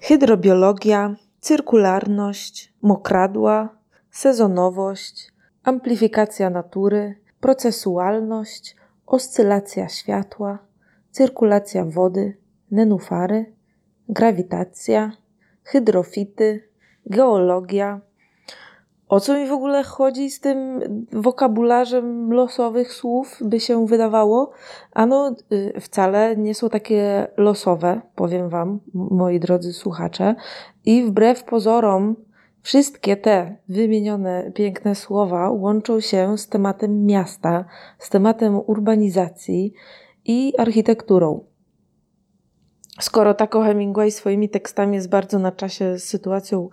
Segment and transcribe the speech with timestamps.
[0.00, 3.68] Hydrobiologia, cyrkularność, mokradła,
[4.10, 5.32] sezonowość,
[5.64, 8.76] amplifikacja natury, procesualność,
[9.06, 10.58] oscylacja światła,
[11.10, 12.36] cyrkulacja wody,
[12.70, 13.52] nenufary,
[14.08, 15.12] grawitacja,
[15.64, 16.68] hydrofity,
[17.06, 18.00] geologia.
[19.14, 20.80] O co mi w ogóle chodzi z tym
[21.12, 24.50] wokabularzem losowych słów, by się wydawało?
[24.92, 30.34] Ano, y, wcale nie są takie losowe, powiem Wam, moi drodzy słuchacze.
[30.84, 32.16] I wbrew pozorom,
[32.62, 37.64] wszystkie te wymienione piękne słowa łączą się z tematem miasta,
[37.98, 39.72] z tematem urbanizacji
[40.24, 41.44] i architekturą.
[43.00, 46.68] Skoro Taco Hemingway swoimi tekstami jest bardzo na czasie z sytuacją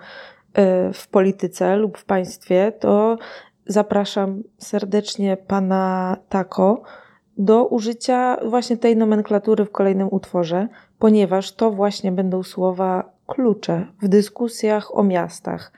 [0.93, 3.17] w polityce lub w państwie, to
[3.65, 6.81] zapraszam serdecznie pana Taco
[7.37, 10.67] do użycia właśnie tej nomenklatury w kolejnym utworze,
[10.99, 15.71] ponieważ to właśnie będą słowa klucze w dyskusjach o miastach.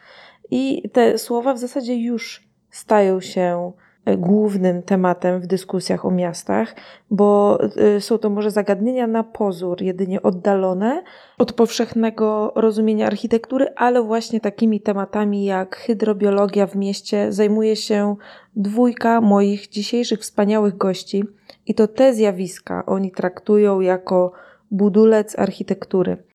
[0.52, 3.72] I te słowa w zasadzie już stają się
[4.18, 6.76] głównym tematem w dyskusjach o miastach,
[7.12, 7.60] bo
[7.98, 11.04] y, są to może zagadnienia na pozór, jedynie oddalone
[11.38, 18.16] od powszechnego rozumienia architektury, ale właśnie takimi tematami jak hydrobiologia w mieście zajmuje się
[18.56, 21.24] dwójka moich dzisiejszych wspaniałych gości
[21.66, 24.32] i to te zjawiska oni traktują jako
[24.72, 26.33] budulec architektury.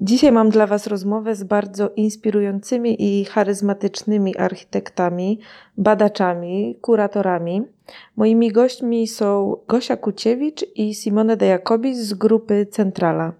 [0.00, 5.40] Dzisiaj mam dla Was rozmowę z bardzo inspirującymi i charyzmatycznymi architektami,
[5.76, 7.62] badaczami, kuratorami.
[8.16, 13.32] Moimi gośćmi są Gosia Kuciewicz i Simone de Jacobis z grupy Centrala.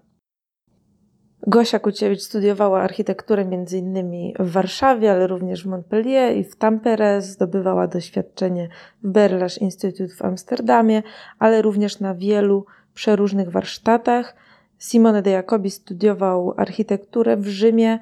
[1.47, 4.33] Gosia Kuciewicz studiowała architekturę m.in.
[4.39, 7.21] w Warszawie, ale również w Montpellier i w Tampere.
[7.21, 8.69] Zdobywała doświadczenie
[9.03, 11.03] w Berlash Institute w Amsterdamie,
[11.39, 14.35] ale również na wielu przeróżnych warsztatach–
[14.79, 17.99] Simone de Jacobi studiował architekturę w Rzymie,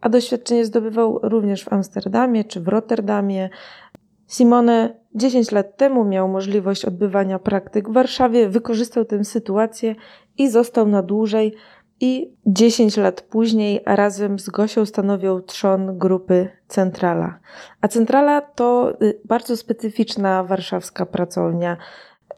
[0.00, 3.50] a doświadczenie zdobywał również w Amsterdamie czy w Rotterdamie.
[4.26, 9.94] Simone 10 lat temu miał możliwość odbywania praktyk w Warszawie, wykorzystał tę sytuację
[10.38, 11.54] i został na dłużej.
[12.00, 17.38] I 10 lat później razem z Gosią stanowią trzon grupy Centrala.
[17.80, 21.76] A Centrala to y, bardzo specyficzna warszawska pracownia.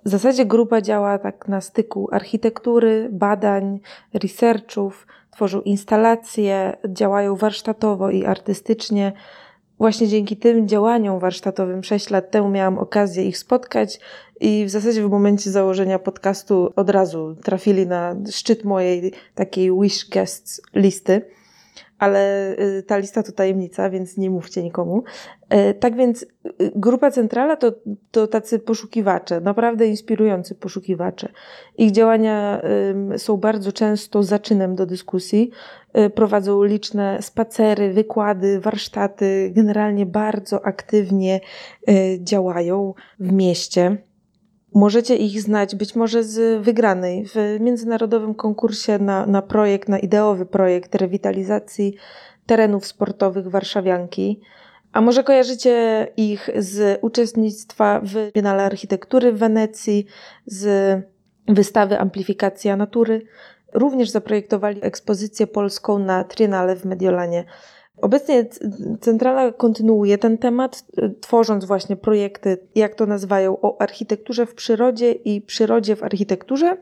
[0.04, 3.80] W zasadzie grupa działa tak na styku architektury, badań,
[4.14, 9.12] researchów, tworzą instalacje, działają warsztatowo i artystycznie.
[9.78, 14.00] Właśnie dzięki tym działaniom warsztatowym 6 lat temu miałam okazję ich spotkać
[14.40, 20.08] i w zasadzie w momencie założenia podcastu od razu trafili na szczyt mojej takiej wish
[20.10, 21.22] guests listy
[22.04, 25.04] ale y, ta lista to tajemnica, więc nie mówcie nikomu.
[25.48, 26.26] E, tak więc y,
[26.76, 27.72] grupa centrala to,
[28.10, 31.28] to tacy poszukiwacze, naprawdę inspirujący poszukiwacze.
[31.78, 32.62] Ich działania
[33.16, 35.50] są bardzo często zaczynem do dyskusji.
[36.14, 41.40] Prowadzą liczne spacery, wykłady, warsztaty, generalnie bardzo aktywnie
[42.20, 43.96] działają w mieście.
[44.74, 50.46] Możecie ich znać być może z wygranej w międzynarodowym konkursie na, na projekt, na ideowy
[50.46, 51.94] projekt rewitalizacji
[52.46, 54.40] terenów sportowych Warszawianki.
[54.92, 60.06] A może kojarzycie ich z uczestnictwa w Biennale Architektury w Wenecji,
[60.46, 61.00] z
[61.48, 63.22] wystawy Amplifikacja Natury.
[63.72, 67.44] Również zaprojektowali ekspozycję polską na Triennale w Mediolanie.
[68.02, 68.46] Obecnie
[69.00, 70.84] centrala kontynuuje ten temat,
[71.20, 76.76] tworząc właśnie projekty, jak to nazywają, o architekturze w przyrodzie i przyrodzie w architekturze.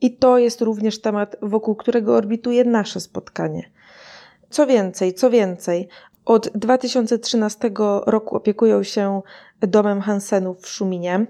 [0.00, 3.70] I to jest również temat, wokół którego orbituje nasze spotkanie.
[4.50, 5.88] Co więcej, co więcej,
[6.24, 7.70] od 2013
[8.06, 9.22] roku opiekują się
[9.60, 11.26] domem Hansenów w Szuminie.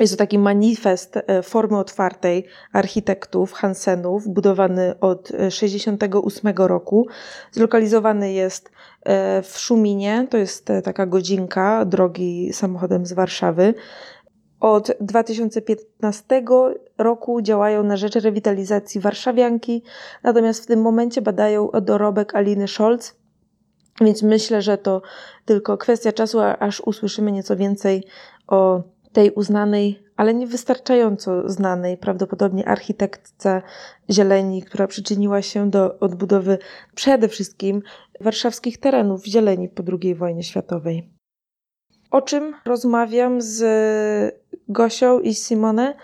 [0.00, 7.06] Jest to taki manifest e, formy otwartej architektów Hansenów, budowany od 1968 roku.
[7.52, 8.70] Zlokalizowany jest
[9.02, 13.74] e, w Szuminie, to jest e, taka godzinka drogi samochodem z Warszawy.
[14.60, 16.44] Od 2015
[16.98, 19.82] roku działają na rzecz rewitalizacji warszawianki,
[20.22, 23.14] natomiast w tym momencie badają dorobek Aliny Scholz,
[24.00, 25.02] więc myślę, że to
[25.44, 28.04] tylko kwestia czasu, aż usłyszymy nieco więcej
[28.46, 28.82] o
[29.16, 33.62] tej uznanej, ale niewystarczająco znanej prawdopodobnie architektce
[34.10, 36.58] zieleni, która przyczyniła się do odbudowy
[36.94, 37.82] przede wszystkim
[38.20, 41.10] warszawskich terenów zieleni po II wojnie światowej.
[42.10, 43.64] O czym rozmawiam z
[44.68, 45.94] Gosią i Simone?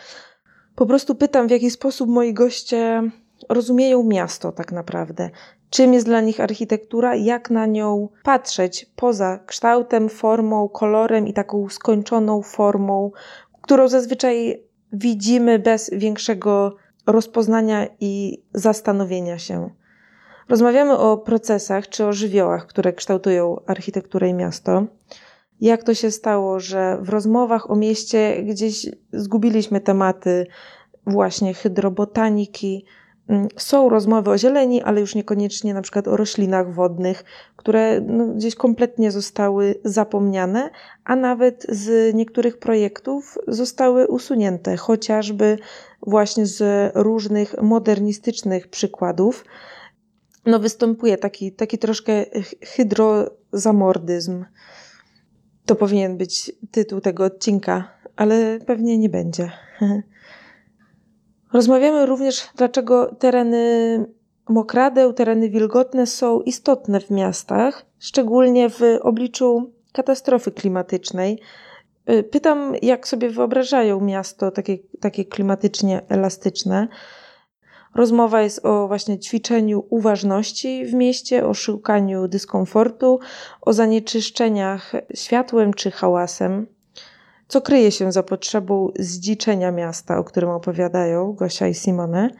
[0.75, 3.03] Po prostu pytam, w jaki sposób moi goście
[3.49, 5.31] rozumieją miasto tak naprawdę.
[5.73, 11.69] Czym jest dla nich architektura, jak na nią patrzeć poza kształtem, formą, kolorem i taką
[11.69, 13.11] skończoną formą,
[13.63, 16.77] którą zazwyczaj widzimy bez większego
[17.07, 19.71] rozpoznania i zastanowienia się.
[20.49, 24.87] Rozmawiamy o procesach czy o żywiołach, które kształtują architekturę i miasto.
[25.61, 30.47] Jak to się stało, że w rozmowach o mieście gdzieś zgubiliśmy tematy
[31.07, 32.85] właśnie hydrobotaniki.
[33.33, 37.25] Mm, są rozmowy o zieleni, ale już niekoniecznie na przykład o roślinach wodnych,
[37.57, 40.71] które no, gdzieś kompletnie zostały zapomniane,
[41.05, 45.59] a nawet z niektórych projektów zostały usunięte, chociażby
[46.07, 49.45] właśnie z różnych modernistycznych przykładów
[50.47, 52.25] no występuje taki, taki troszkę
[52.63, 54.45] hydrozamordyzm.
[55.67, 59.51] To powinien być tytuł tego odcinka, ale pewnie nie będzie.
[61.53, 64.07] Rozmawiamy również, dlaczego tereny
[64.49, 71.41] mokradeł, tereny wilgotne są istotne w miastach, szczególnie w obliczu katastrofy klimatycznej.
[72.31, 76.89] Pytam, jak sobie wyobrażają miasto takie, takie klimatycznie elastyczne.
[77.95, 83.21] Rozmowa jest o właśnie ćwiczeniu uważności w mieście, o szukaniu dyskomfortu,
[83.61, 86.67] o zanieczyszczeniach światłem czy hałasem.
[87.53, 92.31] Co kryje się za potrzebą zdziczenia miasta, o którym opowiadają Gosia i Simone.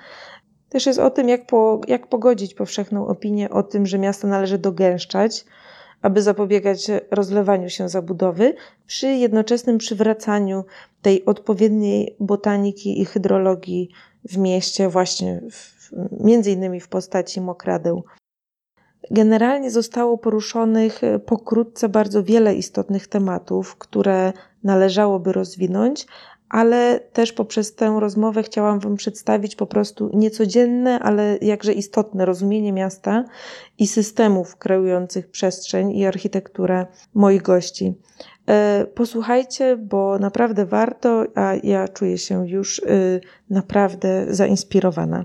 [0.69, 4.59] Też jest o tym, jak, po, jak pogodzić powszechną opinię o tym, że miasto należy
[4.59, 5.45] dogęszczać,
[6.03, 8.55] aby zapobiegać rozlewaniu się zabudowy,
[8.87, 10.65] przy jednoczesnym przywracaniu
[11.03, 13.91] tej odpowiedniej botaniki i hydrologii
[14.25, 15.91] w mieście, właśnie w,
[16.25, 18.05] między innymi w postaci mokradeł.
[19.11, 24.33] Generalnie zostało poruszonych pokrótce bardzo wiele istotnych tematów, które
[24.65, 26.07] należałoby rozwinąć,
[26.53, 32.73] ale też poprzez tę rozmowę chciałam Wam przedstawić po prostu niecodzienne, ale jakże istotne rozumienie
[32.73, 33.25] miasta
[33.79, 37.95] i systemów kreujących przestrzeń i architekturę moich gości.
[38.49, 43.21] E, posłuchajcie, bo naprawdę warto, a ja czuję się już y,
[43.51, 45.25] naprawdę zainspirowana.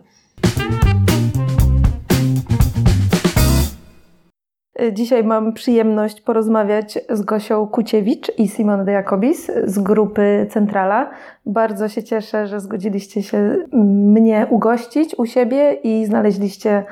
[4.91, 11.09] Dzisiaj mam przyjemność porozmawiać z Gosią Kuciewicz i Simon de Jacobis z grupy Centrala.
[11.45, 16.83] Bardzo się cieszę, że zgodziliście się mnie ugościć u siebie i znaleźliście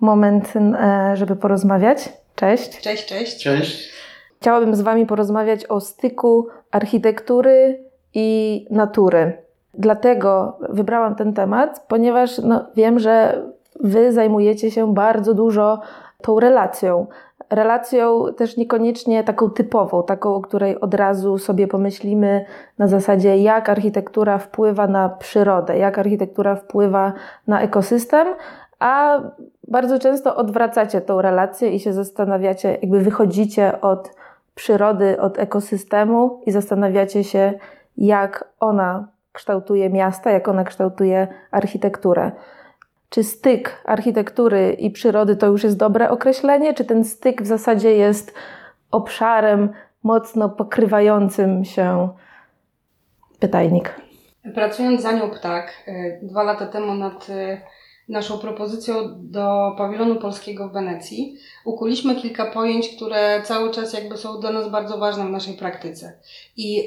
[0.00, 2.12] moment, e, żeby porozmawiać.
[2.34, 2.80] Cześć.
[2.80, 3.42] Cześć, cześć.
[3.42, 3.92] Cześć.
[4.40, 9.32] Chciałabym z Wami porozmawiać o styku architektury i natury.
[9.74, 13.42] Dlatego wybrałam ten temat, ponieważ no, wiem, że
[13.80, 15.80] Wy zajmujecie się bardzo dużo
[16.22, 17.06] tą relacją.
[17.50, 22.44] Relacją też niekoniecznie taką typową, taką, o której od razu sobie pomyślimy
[22.78, 27.12] na zasadzie, jak architektura wpływa na przyrodę, jak architektura wpływa
[27.46, 28.28] na ekosystem,
[28.78, 29.20] a
[29.68, 34.10] bardzo często odwracacie tą relację i się zastanawiacie, jakby wychodzicie od
[34.54, 37.52] przyrody, od ekosystemu i zastanawiacie się,
[37.96, 42.32] jak ona kształtuje miasta, jak ona kształtuje architekturę.
[43.10, 47.90] Czy styk architektury i przyrody to już jest dobre określenie, czy ten styk w zasadzie
[47.90, 48.34] jest
[48.90, 49.72] obszarem
[50.02, 52.08] mocno pokrywającym się
[53.38, 54.00] pytajnik?
[54.54, 57.60] Pracując za nią ptak e, dwa lata temu nad e,
[58.08, 64.40] naszą propozycją do pawilonu polskiego w Wenecji, ukuliśmy kilka pojęć, które cały czas jakby są
[64.40, 66.18] dla nas bardzo ważne w naszej praktyce.
[66.56, 66.86] I yy,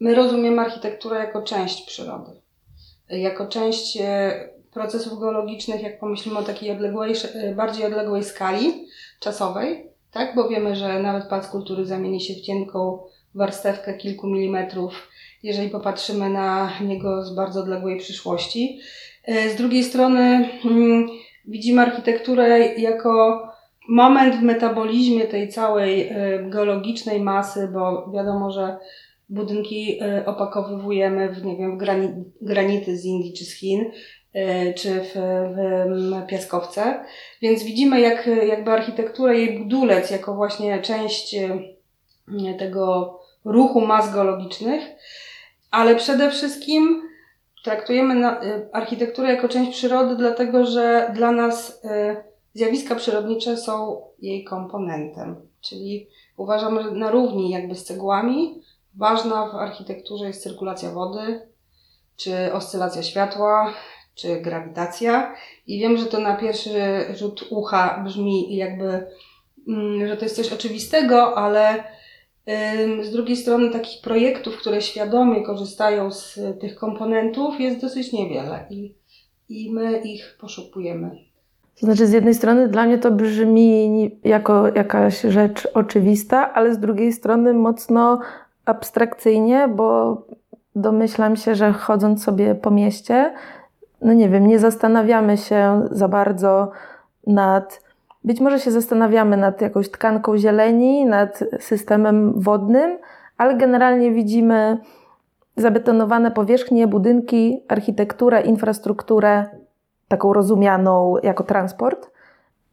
[0.00, 2.30] my rozumiemy architekturę jako część przyrody,
[3.08, 3.98] jako część
[4.72, 8.86] procesów geologicznych, jak pomyślimy o takiej odległej, yy, bardziej odległej skali
[9.20, 10.34] czasowej, tak?
[10.34, 12.98] bo wiemy, że nawet pac kultury zamieni się w cienką
[13.34, 15.08] warstewkę kilku milimetrów,
[15.42, 18.80] jeżeli popatrzymy na niego z bardzo odległej przyszłości.
[19.24, 21.08] E, z drugiej strony mm,
[21.46, 23.42] widzimy architekturę jako
[23.88, 26.14] moment w metabolizmie tej całej e,
[26.50, 28.78] geologicznej masy, bo wiadomo, że
[29.28, 31.82] budynki e, opakowywujemy w, nie wiem, w
[32.40, 33.90] granity z Indii czy z Chin,
[34.76, 37.04] czy w, w piaskowce.
[37.42, 41.36] Więc widzimy jak, jakby architekturę, jej budulec jako właśnie część
[42.58, 44.82] tego ruchu mas geologicznych,
[45.70, 47.02] ale przede wszystkim
[47.64, 51.82] traktujemy y, architekturę jako część przyrody, dlatego że dla nas
[52.54, 55.36] zjawiska przyrodnicze są jej komponentem.
[55.60, 58.62] Czyli uważamy, że na równi jakby z cegłami
[58.94, 61.48] ważna w architekturze jest cyrkulacja wody,
[62.16, 63.74] czy oscylacja światła,
[64.14, 65.34] czy grawitacja.
[65.66, 66.70] I wiem, że to na pierwszy
[67.14, 69.06] rzut ucha brzmi jakby,
[69.68, 71.84] mm, że to jest coś oczywistego, ale
[73.02, 78.94] z drugiej strony takich projektów, które świadomie korzystają z tych komponentów jest dosyć niewiele i,
[79.48, 81.10] i my ich poszukujemy.
[81.80, 86.78] To znaczy, z jednej strony dla mnie to brzmi jako jakaś rzecz oczywista, ale z
[86.78, 88.20] drugiej strony mocno
[88.64, 90.16] abstrakcyjnie, bo
[90.76, 93.34] domyślam się, że chodząc sobie po mieście,
[94.02, 96.70] no nie wiem, nie zastanawiamy się za bardzo
[97.26, 97.82] nad.
[98.24, 102.98] Być może się zastanawiamy nad jakąś tkanką zieleni, nad systemem wodnym,
[103.38, 104.78] ale generalnie widzimy
[105.56, 109.46] zabetonowane powierzchnie, budynki, architekturę, infrastrukturę,
[110.08, 112.10] taką rozumianą jako transport.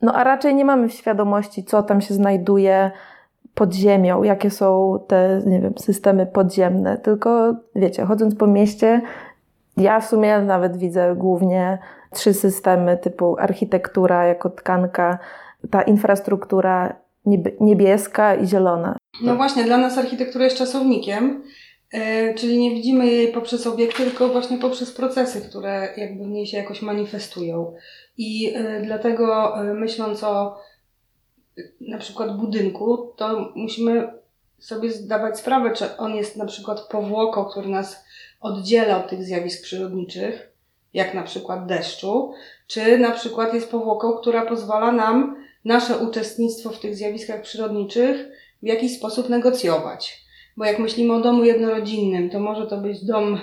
[0.01, 2.91] No a raczej nie mamy świadomości, co tam się znajduje
[3.53, 6.97] pod ziemią, jakie są te, nie wiem, systemy podziemne.
[6.97, 9.01] Tylko, wiecie, chodząc po mieście,
[9.77, 11.77] ja w sumie nawet widzę głównie
[12.11, 15.19] trzy systemy typu architektura jako tkanka,
[15.71, 16.95] ta infrastruktura
[17.59, 18.97] niebieska i zielona.
[19.23, 21.43] No właśnie, dla nas architektura jest czasownikiem,
[21.91, 26.47] E, czyli nie widzimy jej poprzez obiekty, tylko właśnie poprzez procesy, które jakby w niej
[26.47, 27.73] się jakoś manifestują.
[28.17, 30.57] I e, dlatego e, myśląc o
[31.81, 34.13] na przykład budynku, to musimy
[34.59, 38.03] sobie zdawać sprawę, czy on jest na przykład powłoką, który nas
[38.41, 40.51] oddziela od tych zjawisk przyrodniczych,
[40.93, 42.33] jak na przykład deszczu,
[42.67, 45.35] czy na przykład jest powłoką, która pozwala nam
[45.65, 48.27] nasze uczestnictwo w tych zjawiskach przyrodniczych
[48.63, 50.27] w jakiś sposób negocjować.
[50.57, 53.39] Bo jak myślimy o domu jednorodzinnym, to może to być dom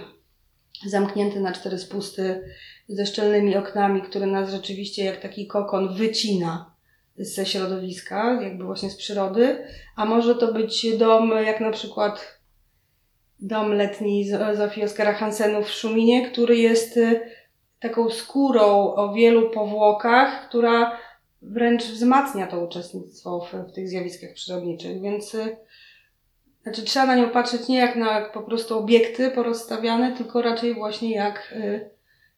[0.87, 2.44] zamknięty na cztery spusty,
[2.88, 6.74] ze szczelnymi oknami, który nas rzeczywiście jak taki kokon wycina
[7.16, 9.66] ze środowiska, jakby właśnie z przyrody,
[9.97, 12.38] a może to być dom jak na przykład
[13.40, 17.21] dom letni Zofii Oskara Hansenów w Szuminie, który jest y,
[17.80, 20.99] taką skórą o wielu powłokach, która
[21.42, 25.56] wręcz wzmacnia to uczestnictwo w, w tych zjawiskach przyrodniczych, więc y,
[26.62, 31.14] znaczy trzeba na nią patrzeć nie jak na po prostu obiekty porozstawiane, tylko raczej właśnie
[31.14, 31.90] jak, y,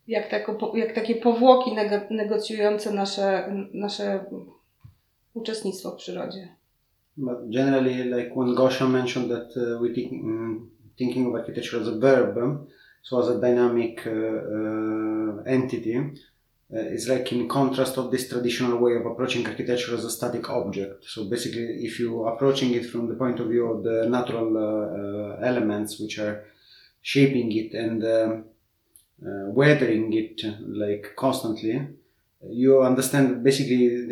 [0.09, 1.71] jak, tako, jak takie powłoki
[2.11, 4.25] negocjujące nasze, nasze
[5.37, 6.49] uczestnictwo w przyrodzie.
[7.17, 11.89] But generally, like when Gosha mentioned that uh, we think, um, thinking of architecture as
[11.89, 12.67] a verb,
[13.03, 18.79] so as a dynamic uh, uh, entity, uh, is like in contrast of this traditional
[18.79, 21.05] way of approaching architecture as a static object.
[21.05, 24.63] So basically, if you approaching it from the point of view of the natural uh,
[24.63, 26.45] uh, elements which are
[27.03, 28.45] shaping it and um,
[29.55, 31.87] weathering it like constantly,
[32.51, 34.07] you understand basically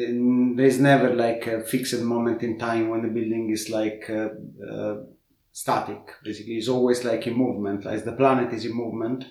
[0.54, 4.28] there is never like a fixed moment in time when the building is like uh,
[4.70, 4.96] uh,
[5.52, 6.12] static.
[6.22, 9.24] Basically, it's always like in movement, as the planet is in movement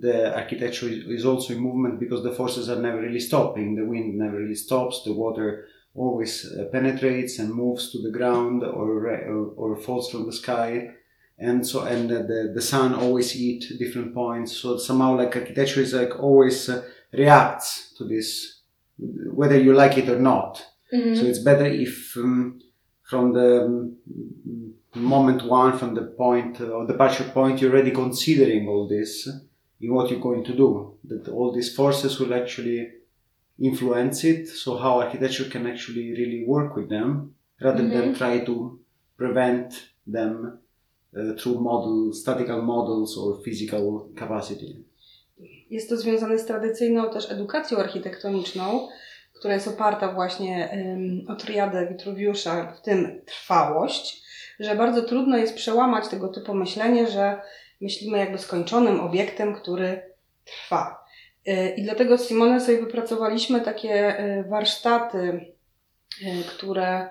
[0.00, 3.74] the architecture is also in movement because the forces are never really stopping.
[3.74, 5.02] The wind never really stops.
[5.04, 10.26] The water always uh, penetrates and moves to the ground or, or, or falls from
[10.26, 10.90] the sky.
[11.38, 14.56] And so, and the, the sun always eat different points.
[14.56, 18.60] So somehow like architecture is like always uh, reacts to this,
[18.98, 20.64] whether you like it or not.
[20.92, 21.14] Mm-hmm.
[21.14, 22.60] So it's better if um,
[23.02, 23.94] from the
[24.94, 29.28] moment one, from the point uh, or the departure point, you're already considering all this
[29.80, 30.94] in what you're going to do.
[31.04, 32.90] That all these forces will actually
[33.58, 34.48] influence it.
[34.48, 37.98] So how architecture can actually really work with them rather mm-hmm.
[37.98, 38.80] than try to
[39.16, 40.58] prevent them
[41.16, 44.78] uh, through model, statical models or physical capacity.
[45.70, 48.88] Jest to związane z tradycyjną też edukacją architektoniczną,
[49.32, 50.78] która jest oparta właśnie
[51.28, 54.22] o triadę Vitruviusza, w tym trwałość,
[54.60, 57.40] że bardzo trudno jest przełamać tego typu myślenie, że
[57.80, 60.02] myślimy jakby skończonym obiektem, który
[60.44, 61.04] trwa.
[61.48, 65.54] Y, I dlatego z Simone sobie wypracowaliśmy takie y, warsztaty,
[66.22, 67.10] y, które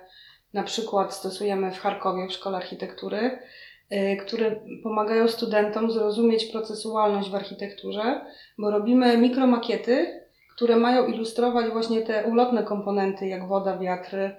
[0.53, 3.39] na przykład stosujemy w Charkowie w Szkole Architektury,
[4.25, 8.21] które pomagają studentom zrozumieć procesualność w architekturze,
[8.57, 10.21] bo robimy mikromakiety,
[10.55, 14.35] które mają ilustrować właśnie te ulotne komponenty, jak woda, wiatry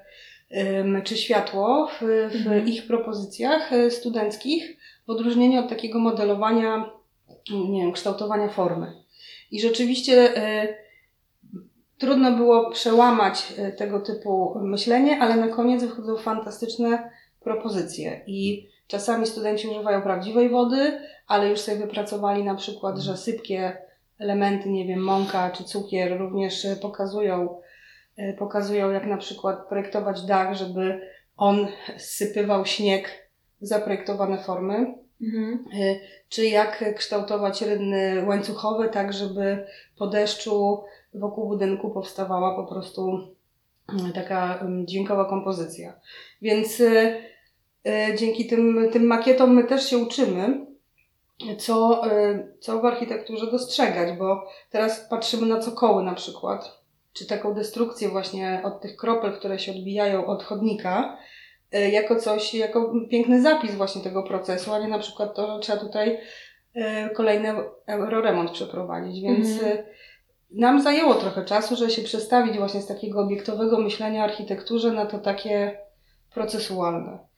[1.04, 1.99] czy światło w,
[2.33, 2.69] w mhm.
[2.69, 4.76] ich propozycjach studenckich
[5.07, 6.90] w odróżnieniu od takiego modelowania,
[7.50, 8.92] nie wiem, kształtowania formy.
[9.50, 10.75] I rzeczywiście y,
[11.99, 18.21] trudno było przełamać y, tego typu myślenie, ale na koniec wychodzą fantastyczne propozycje.
[18.26, 23.77] I czasami studenci używają prawdziwej wody, ale już sobie wypracowali na przykład, że sypkie
[24.19, 27.61] elementy, nie wiem, mąka czy cukier również pokazują,
[28.19, 31.01] y, pokazują jak na przykład projektować dach, żeby
[31.37, 31.67] on
[31.99, 33.31] sypywał śnieg
[33.61, 35.65] zaprojektowane formy, mhm.
[35.75, 39.67] Y, czy jak kształtować rynny łańcuchowe, tak żeby
[39.99, 43.19] po deszczu wokół budynku powstawała po prostu
[44.09, 46.01] y, taka dźwiękowa kompozycja.
[46.43, 46.83] Więc
[48.19, 50.67] dzięki tym, tym makietom my też się uczymy,
[51.59, 52.03] co,
[52.61, 56.81] co w architekturze dostrzegać, bo teraz patrzymy na cokoły na przykład.
[57.13, 61.19] czy taką destrukcję właśnie od tych kropel, które się odbijają od chodnika,
[61.73, 65.61] e, jako coś, jako piękny zapis właśnie tego procesu, a nie na przykład to, że
[65.61, 66.19] trzeba tutaj
[66.75, 67.55] e, kolejny
[67.87, 69.79] euroremont przeprowadzić, więc mhm.
[69.79, 69.85] E,
[70.51, 75.07] nam zajęło trochę czasu, żeby się przestawić właśnie z takiego obiektowego myślenia o architekturze na
[75.07, 75.79] to takie
[76.35, 77.30] procesualne.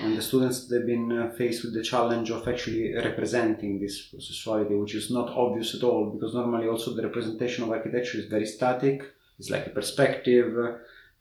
[0.00, 4.80] And the students they've been uh, faced with the challenge of actually representing this processuality,
[4.80, 8.46] which is not obvious at all, because normally also the representation of architecture is very
[8.46, 9.02] static.
[9.38, 10.78] It's like a perspective, uh,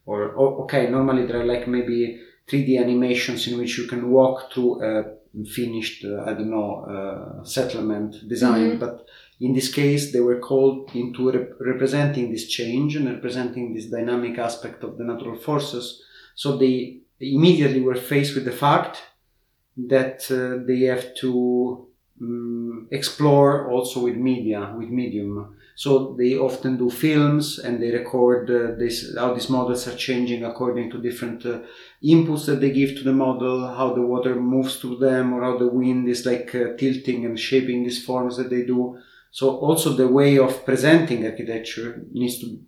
[0.08, 4.84] or okay, normally there are like maybe 3D animations in which you can walk through
[4.84, 8.80] a finished, uh, I don't know, uh, settlement design, mm-hmm.
[8.80, 9.06] but
[9.40, 14.40] in this case they were called into rep- representing this change and representing this dynamic
[14.40, 16.02] aspect of the natural forces.
[16.34, 19.02] So they immediately were faced with the fact
[19.76, 21.88] that uh, they have to
[22.22, 25.56] um, explore also with media, with medium.
[25.76, 30.44] So they often do films and they record uh, this, how these models are changing
[30.44, 31.60] according to different uh,
[32.04, 35.58] inputs that they give to the model, how the water moves through them, or how
[35.60, 38.98] the wind is like uh, tilting and shaping these forms that they do.
[39.30, 42.60] So also the way of presenting architecture needs to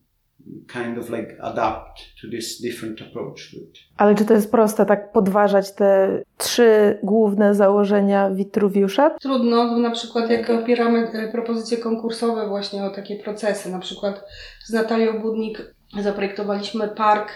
[0.74, 3.78] kind of like adapt to this different approach to it.
[3.98, 9.10] Ale czy to jest proste tak podważać te trzy główne założenia Witruwiusza?
[9.10, 14.24] Trudno, na przykład jak opieramy e, propozycje konkursowe właśnie o takie procesy, na przykład
[14.66, 17.32] z Natalią Budnik zaprojektowaliśmy park,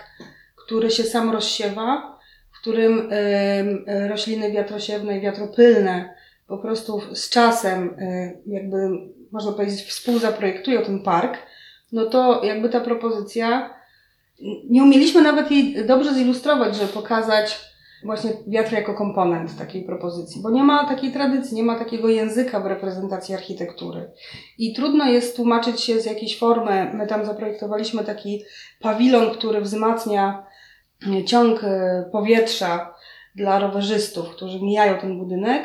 [0.65, 2.19] który się sam rozsiewa,
[2.51, 6.15] w którym y, rośliny wiatrosiewne i wiatropylne
[6.48, 8.77] po prostu z czasem y, jakby
[9.31, 11.38] można powiedzieć współzaprojektują ten park,
[11.93, 13.69] no to jakby ta propozycja,
[14.69, 17.73] nie umieliśmy nawet jej dobrze zilustrować, żeby pokazać
[18.03, 22.59] właśnie wiatr jako komponent takiej propozycji, bo nie ma takiej tradycji, nie ma takiego języka
[22.59, 24.12] w reprezentacji architektury.
[24.57, 26.91] I trudno jest tłumaczyć się z jakiejś formy.
[26.93, 28.43] My tam zaprojektowaliśmy taki
[28.81, 30.45] pawilon, który wzmacnia
[31.25, 32.93] ciąg e, powietrza
[33.35, 35.63] dla rowerzystów, którzy mijają ten budynek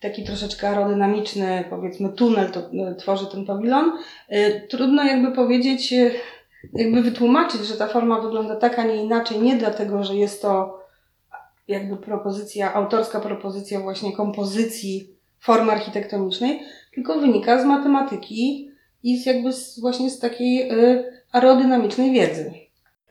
[0.00, 3.92] taki troszeczkę aerodynamiczny, powiedzmy tunel to e, tworzy ten pawilon.
[4.28, 6.10] E, trudno jakby powiedzieć, e,
[6.72, 10.80] jakby wytłumaczyć, że ta forma wygląda tak, a nie inaczej, nie dlatego, że jest to
[11.68, 16.62] jakby propozycja, autorska propozycja właśnie kompozycji formy architektonicznej,
[16.94, 18.70] tylko wynika z matematyki
[19.02, 20.70] i z jakby z, właśnie z takiej
[21.32, 22.52] aerodynamicznej wiedzy.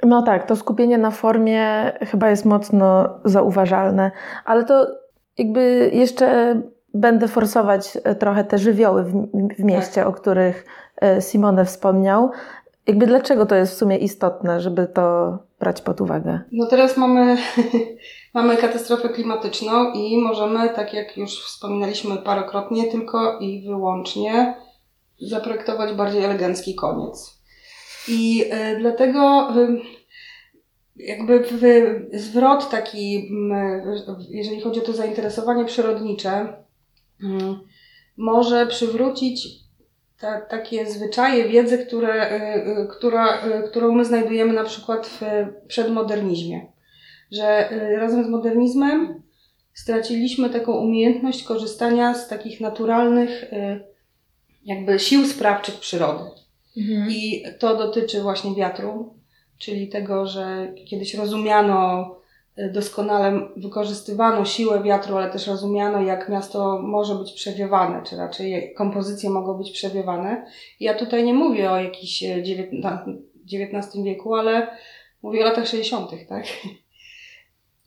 [0.04, 4.12] No tak, to skupienie na formie chyba jest mocno zauważalne,
[4.45, 4.88] ale to
[5.38, 6.62] jakby jeszcze
[6.95, 9.27] będę forsować e, trochę te żywioły w,
[9.60, 10.08] w mieście, tak.
[10.08, 10.65] o których
[11.01, 12.31] e, Simone wspomniał.
[12.88, 16.41] Jakby dlaczego to jest w sumie istotne, żeby to brać pod uwagę?
[16.51, 17.38] No teraz mamy,
[18.34, 24.55] mamy katastrofę klimatyczną i możemy, tak jak już wspominaliśmy parokrotnie, tylko i wyłącznie
[25.21, 27.41] zaprojektować bardziej elegancki koniec.
[28.08, 29.81] I y, dlatego y,
[30.95, 31.62] jakby w,
[32.19, 33.31] zwrot taki,
[34.29, 36.64] jeżeli chodzi o to zainteresowanie przyrodnicze,
[38.17, 39.47] może przywrócić
[40.19, 45.21] ta, takie zwyczaje, wiedzę, które, y, y, która, y, którą my znajdujemy na przykład w
[45.67, 46.65] przedmodernizmie.
[47.32, 49.21] Że razem z modernizmem
[49.73, 53.45] straciliśmy taką umiejętność korzystania z takich naturalnych
[54.65, 56.23] jakby sił sprawczych przyrody.
[56.78, 57.12] Mhm.
[57.12, 59.13] I to dotyczy właśnie wiatru,
[59.58, 62.15] czyli tego, że kiedyś rozumiano
[62.58, 69.30] doskonale wykorzystywano siłę wiatru, ale też rozumiano, jak miasto może być przewiewane, czy raczej kompozycje
[69.30, 70.46] mogą być przewiewane.
[70.80, 72.24] Ja tutaj nie mówię o jakiś
[73.54, 74.68] XIX wieku, ale
[75.22, 76.46] mówię o latach 60., tak?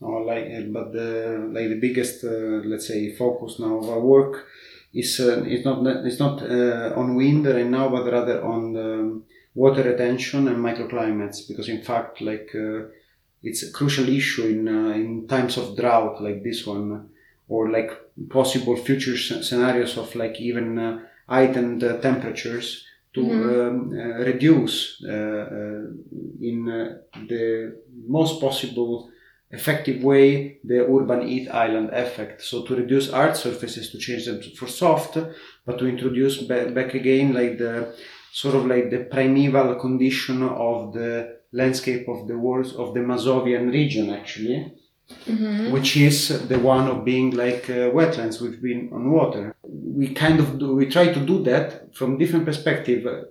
[0.01, 2.31] Oh, like, but the, like the biggest, uh,
[2.65, 4.47] let's say, focus now of our work
[4.95, 9.25] is uh, it's not it's not uh, on wind right now, but rather on um,
[9.55, 12.87] water retention and microclimates, because in fact, like uh,
[13.42, 17.11] it's a crucial issue in uh, in times of drought like this one,
[17.48, 17.90] or like
[18.29, 23.61] possible future scenarios of like even uh, heightened uh, temperatures to mm-hmm.
[23.61, 25.81] um, uh, reduce uh, uh,
[26.40, 26.64] in
[27.29, 29.11] the most possible
[29.51, 32.42] effective way the urban heat island effect.
[32.42, 35.16] So to reduce hard surfaces to change them for soft,
[35.64, 37.94] but to introduce ba- back again like the
[38.33, 43.73] sort of like the primeval condition of the landscape of the walls of the Mazovian
[43.73, 44.73] region actually,
[45.27, 45.73] mm-hmm.
[45.73, 49.55] which is the one of being like uh, wetlands we've been on water.
[49.63, 53.23] We kind of do, we try to do that from different perspective, uh,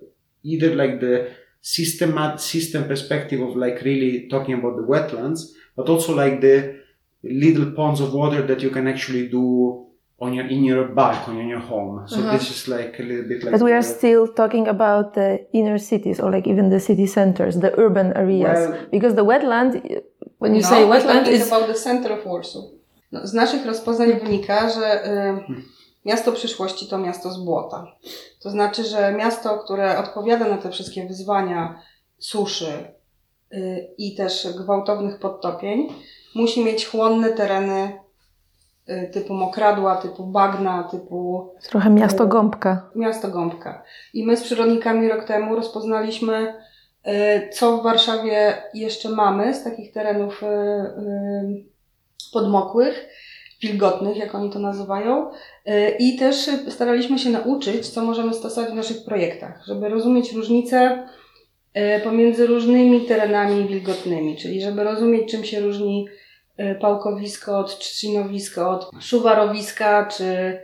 [0.42, 6.14] either like the system system perspective of like really talking about the wetlands, but also
[6.14, 6.80] like the
[7.22, 9.87] little ponds of water that you can actually do
[10.20, 12.06] on your in your balcony on your home.
[12.08, 12.32] So Uh-huh.
[12.38, 13.52] this is like a little bit like.
[13.52, 17.06] But we are the- still talking about the inner cities or like even the city
[17.06, 18.58] centers, the urban areas.
[18.58, 19.70] Well- because the wetland,
[20.40, 22.62] when you No, say wetland, is about the center of Warsaw.
[23.12, 25.44] No, z naszych rozpoznań wynika, że y,
[26.04, 27.86] miasto przyszłości to miasto z błota.
[28.42, 31.80] To znaczy, że miasto, które odpowiada na te wszystkie wyzwania
[32.18, 32.72] suszy
[33.52, 35.88] y, i też gwałtownych podtopień,
[36.34, 37.98] musi mieć chłonne tereny
[39.12, 42.90] typu mokradła, typu bagna, typu trochę miasto gąbka.
[42.94, 43.82] miasto Gąbka.
[44.14, 46.54] I my z przyrodnikami rok temu rozpoznaliśmy,
[47.08, 51.64] y, co w Warszawie jeszcze mamy z takich terenów y, y,
[52.32, 53.08] podmokłych,
[53.62, 55.30] wilgotnych, jak oni to nazywają.
[55.30, 61.08] Y, I też staraliśmy się nauczyć, co możemy stosować w naszych projektach, żeby rozumieć różnice
[61.76, 66.27] y, pomiędzy różnymi terenami wilgotnymi, czyli żeby rozumieć, czym się różni y,
[66.80, 70.58] pałkowisko od trzcinowiska, od szuwarowiska, czy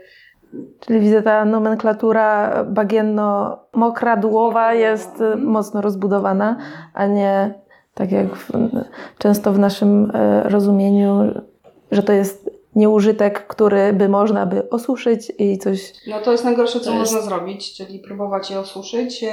[0.80, 6.56] Czyli widzę, ta nomenklatura bagienno-mokradłowa jest y, mocno rozbudowana,
[6.94, 7.54] a nie
[7.94, 8.50] tak jak w,
[9.18, 11.42] często w naszym e, rozumieniu,
[11.90, 15.92] że to jest nieużytek, który by można by osuszyć i coś.
[16.06, 19.24] No to jest najgorsze, co jest- można zrobić, czyli próbować je osuszyć.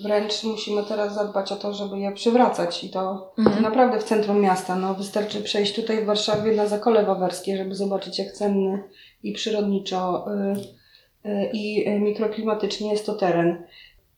[0.00, 3.32] E, Wręcz musimy teraz zadbać o to, żeby je przywracać i to
[3.62, 4.76] naprawdę w centrum miasta.
[4.76, 8.82] No, wystarczy przejść tutaj w Warszawie na Zakole Wawerskie, żeby zobaczyć jak cenny
[9.22, 10.26] i przyrodniczo
[11.24, 13.64] y, y, i mikroklimatycznie jest to teren.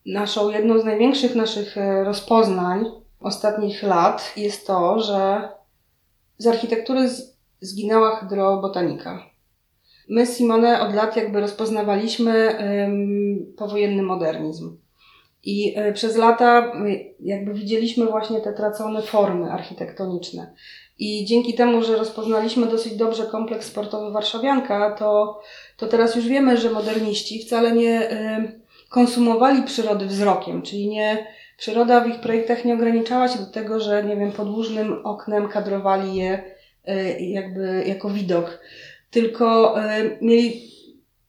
[0.07, 2.85] Naszą, jedną z największych naszych y, rozpoznań
[3.21, 5.49] ostatnich lat jest to, że
[6.39, 7.09] z architektury
[7.61, 9.27] zginęła hydrobotanika.
[10.09, 14.77] My z Simone od lat jakby rozpoznawaliśmy ym, powojenny modernizm.
[15.45, 16.73] I y, przez lata
[17.21, 20.55] jakby widzieliśmy właśnie te tracone formy architektoniczne.
[20.99, 25.41] I dzięki temu, że rozpoznaliśmy dosyć dobrze kompleks sportowy Warszawianka, to,
[25.77, 32.01] to teraz już wiemy, że moderniści wcale nie y, konsumowali przyrody wzrokiem, czyli nie, przyroda
[32.01, 36.43] w ich projektach nie ograniczała się do tego, że nie wiem, podłużnym oknem kadrowali je
[36.89, 38.59] y, jakby jako widok,
[39.11, 39.77] tylko
[40.21, 40.69] mieli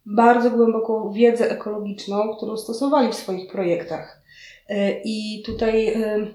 [0.05, 4.21] bardzo głęboką wiedzę ekologiczną, którą stosowali w swoich projektach.
[4.69, 6.33] Y, I tutaj y,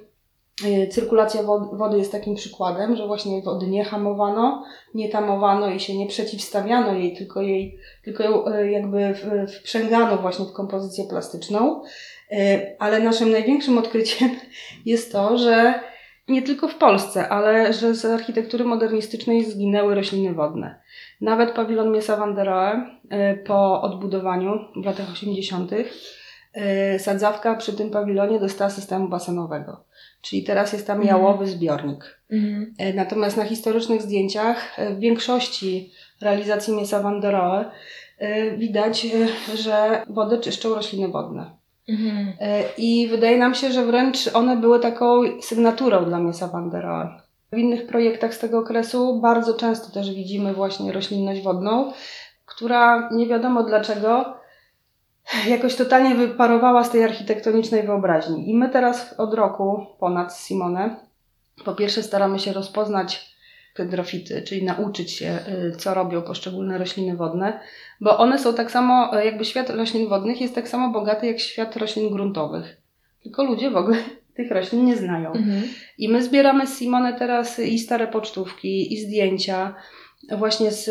[0.66, 5.80] y, cyrkulacja wod- wody jest takim przykładem, że właśnie wody nie hamowano, nie tamowano i
[5.80, 9.14] się nie przeciwstawiano jej, tylko jej, tylko ją jakby
[9.58, 11.82] wprzęgano właśnie w kompozycję plastyczną.
[12.78, 14.30] Ale naszym największym odkryciem
[14.86, 15.80] jest to, że
[16.28, 20.80] nie tylko w Polsce, ale że z architektury modernistycznej zginęły rośliny wodne.
[21.20, 22.86] Nawet pawilon Miesa van der Rohe
[23.32, 25.72] y, po odbudowaniu w latach 80.
[25.72, 29.84] y, sadzawka przy tym pawilonie dostała systemu basenowego.
[30.22, 31.16] Czyli teraz jest tam Mhm.
[31.18, 32.20] jałowy zbiornik.
[32.32, 37.70] Y, Natomiast na historycznych zdjęciach w większości realizacji Miesa van der Rohe
[38.56, 39.06] widać,
[39.54, 41.63] że wodę czyszczą rośliny wodne.
[41.88, 46.84] E, I wydaje nam się, że wręcz one były taką sygnaturą dla Miesa van der
[46.84, 47.20] Rohe.
[47.52, 51.92] W innych projektach z tego okresu bardzo często też widzimy właśnie roślinność wodną,
[52.46, 54.34] która nie wiadomo dlaczego
[55.46, 58.50] jakoś totalnie wyparowała z tej architektonicznej wyobraźni.
[58.50, 60.96] I my teraz od roku ponad Simone
[61.64, 63.33] po pierwsze staramy się rozpoznać
[63.74, 65.38] hydrofity, czyli nauczyć się,
[65.72, 67.60] y, co robią poszczególne rośliny wodne,
[68.00, 71.40] bo one są tak samo, y, jakby świat roślin wodnych jest tak samo bogaty jak
[71.40, 72.76] świat roślin gruntowych.
[73.22, 73.96] Tylko ludzie w ogóle
[74.36, 75.32] tych roślin nie znają.
[75.98, 79.74] I my zbieramy z Simone teraz i stare pocztówki, i zdjęcia
[80.38, 80.88] właśnie z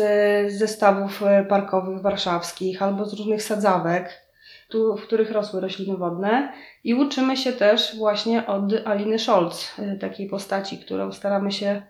[0.52, 4.24] zestawów e, parkowych warszawskich albo z różnych sadzawek,
[4.68, 6.52] tu, w których rosły rośliny wodne.
[6.84, 11.82] I uczymy się też właśnie od Aliny Scholz, takiej postaci, którą staramy się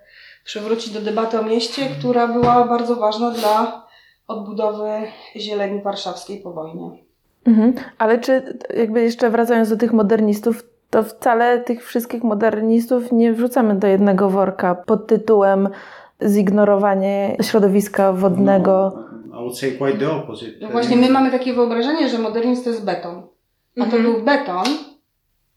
[0.44, 3.84] przywrócić do debaty o mieście, która była bardzo ważna dla
[4.28, 4.88] odbudowy
[5.36, 6.90] zieleni warszawskiej po wojnie.
[7.46, 7.72] Mhm.
[7.98, 13.74] Ale czy jakby jeszcze wracając do tych modernistów, to wcale tych wszystkich modernistów nie wrzucamy
[13.74, 15.68] do jednego worka pod tytułem
[16.26, 18.92] zignorowanie środowiska wodnego.
[19.26, 20.52] I would say quite the opposite.
[20.60, 23.22] No właśnie my mamy takie wyobrażenie, że modernizm to jest beton.
[23.76, 24.02] A to Mhm.
[24.02, 24.64] był beton,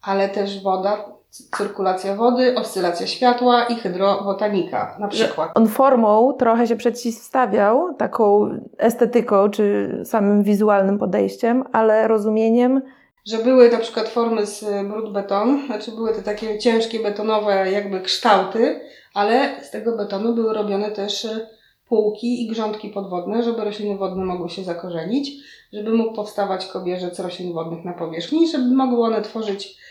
[0.02, 5.52] ale też woda, cyrkulacja wody, oscylacja światła i hydrobotanika na przykład.
[5.56, 12.82] On formą trochę się przeciwstawiał taką estetyką czy samym wizualnym podejściem, ale rozumieniem
[13.26, 18.02] Że były na przykład formy z brud beton, znaczy były te takie ciężkie betonowe jakby
[18.02, 18.80] kształty,
[19.14, 21.48] ale z tego betonu były robione też e,
[21.90, 25.32] półki i grządki podwodne, żeby rośliny wodne mogły się zakorzenić,
[25.74, 29.87] żeby mógł powstawać kobierzec roślin wodnych na powierzchni, żeby mogły one tworzyć e,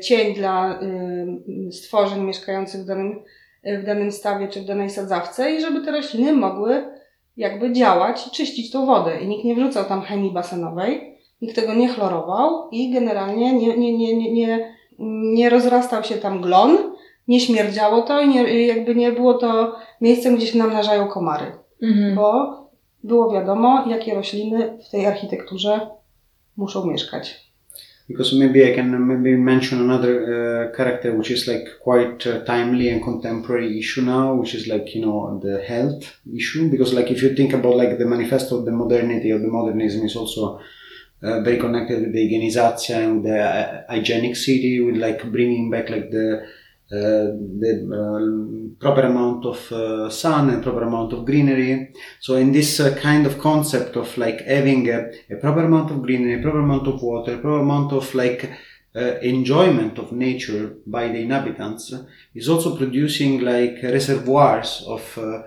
[0.00, 3.22] cień dla e, stworzeń mieszkających w danym,
[3.62, 6.84] e, w danym stawie czy w danej sadzawce i żeby te rośliny mogły
[7.36, 9.20] jakby działać i czyścić tą wodę.
[9.20, 13.98] I nikt nie wrzucał tam chemii basenowej, nikt tego nie chlorował i generalnie nie, nie,
[13.98, 14.74] nie, nie, nie,
[15.34, 16.78] nie rozrastał się tam glon,
[17.28, 21.52] nie śmierdziało to i nie, jakby nie było to miejscem, gdzie się namnażają komary.
[21.82, 22.14] Mhm.
[22.14, 22.62] Bo
[23.04, 25.90] było wiadomo, jakie rośliny w tej architekturze
[26.56, 27.51] muszą mieszkać.
[28.08, 30.14] Because maybe I can maybe mention another
[30.70, 34.94] uh, character which is like quite uh, timely and contemporary issue now, which is like
[34.94, 36.68] you know the health issue.
[36.68, 40.04] Because like if you think about like the manifesto of the modernity of the modernism
[40.04, 40.60] is also
[41.22, 45.88] uh, very connected with the hygienization and the uh, hygienic city, with like bringing back
[45.88, 46.46] like the
[46.92, 51.92] the uh, proper amount of uh, sun and proper amount of greenery.
[52.20, 56.02] So in this uh, kind of concept of like having a, a proper amount of
[56.02, 58.50] greenery, proper amount of water, proper amount of like
[58.94, 61.94] uh, enjoyment of nature by the inhabitants
[62.34, 65.42] is also producing like reservoirs of uh,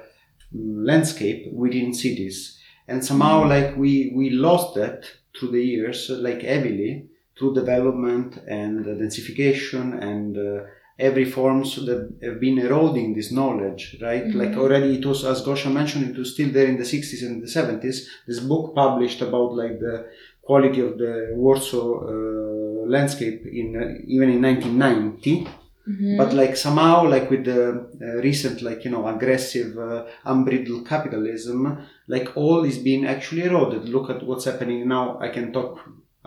[0.52, 2.60] landscape within cities.
[2.88, 5.06] And somehow like we, we lost that
[5.38, 10.64] through the years, like heavily through development and densification and uh,
[10.98, 14.26] every forms that have been eroding this knowledge, right?
[14.26, 14.36] Mhm.
[14.36, 17.42] Like already it was, as Gosha mentioned, it was still there in the 60s and
[17.44, 18.08] the 70s.
[18.28, 20.06] This book published about like the
[20.42, 25.48] quality of the Warsaw uh, landscape in uh, even in 1990.
[25.88, 26.18] Mhm.
[26.18, 27.62] But like somehow, like with the
[28.02, 31.78] uh, recent, like you know, aggressive, uh, unbridled capitalism,
[32.08, 33.88] like all is being actually eroded.
[33.90, 35.20] Look at what's happening now.
[35.20, 35.72] I can talk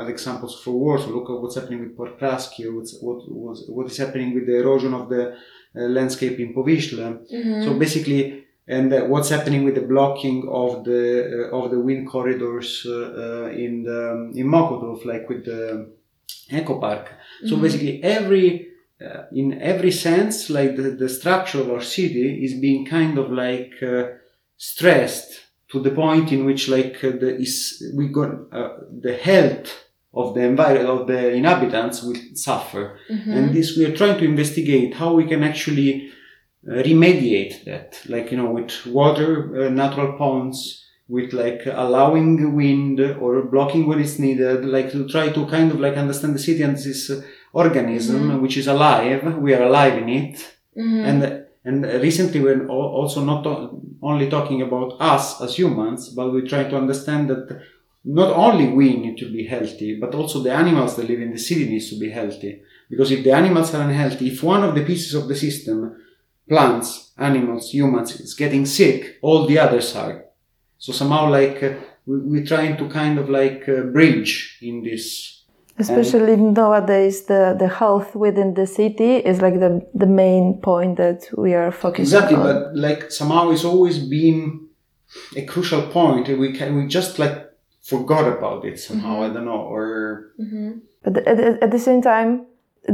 [0.01, 1.11] as examples for Warsaw.
[1.11, 4.93] Look at what's happening with Portraski, What's, what what's, what is happening with the erosion
[4.95, 5.23] of the
[5.77, 7.19] uh, landscape in Powiśle.
[7.33, 7.65] Mhm.
[7.65, 8.45] So basically,
[8.77, 12.93] and uh, what's happening with the blocking of the uh, of the wind corridors uh,
[12.93, 14.01] uh, in the,
[14.41, 15.63] in Mokotów, like with the
[16.51, 17.05] eco park.
[17.49, 17.63] So Mhm.
[17.63, 18.47] basically, every
[19.01, 23.31] uh, in every sense, like the, the structure of our city is being kind of
[23.31, 24.05] like uh,
[24.57, 25.31] stressed
[25.73, 28.71] to the point in which like the is we got uh,
[29.03, 29.67] the health
[30.15, 33.33] of the environment of the inhabitants will suffer Mhm.
[33.37, 35.91] and this we are trying to investigate how we can actually
[36.69, 42.51] uh, remediate that like you know with water uh, natural ponds with like allowing the
[42.63, 46.39] wind or blocking when it's needed like to try to kind of like understand the
[46.49, 47.21] city and this uh,
[47.53, 48.41] organism Mhm.
[48.43, 50.35] which is alive we are alive in it
[50.77, 51.05] Mhm.
[51.11, 51.21] and
[51.69, 53.71] and recently we're also not to-
[54.11, 57.45] only talking about us as humans but we're trying to understand that
[58.05, 61.39] not only we need to be healthy but also the animals that live in the
[61.39, 64.85] city needs to be healthy because if the animals are unhealthy if one of the
[64.85, 65.97] pieces of the system
[66.49, 70.25] plants animals humans is getting sick all the others are
[70.79, 71.75] so somehow like uh,
[72.07, 75.35] we, we're trying to kind of like uh, bridge in this
[75.81, 81.29] Especially nowadays, the, the health within the city is like the, the main point that
[81.39, 82.41] we are focusing exactly on.
[82.41, 84.69] Exactly, but like somehow it's always been
[85.37, 86.39] a crucial point point.
[86.39, 87.48] we can we just like
[87.93, 89.87] forgot about it somehow i don't know or
[90.41, 90.71] Mhm.
[91.05, 92.31] But at, at, at the same time,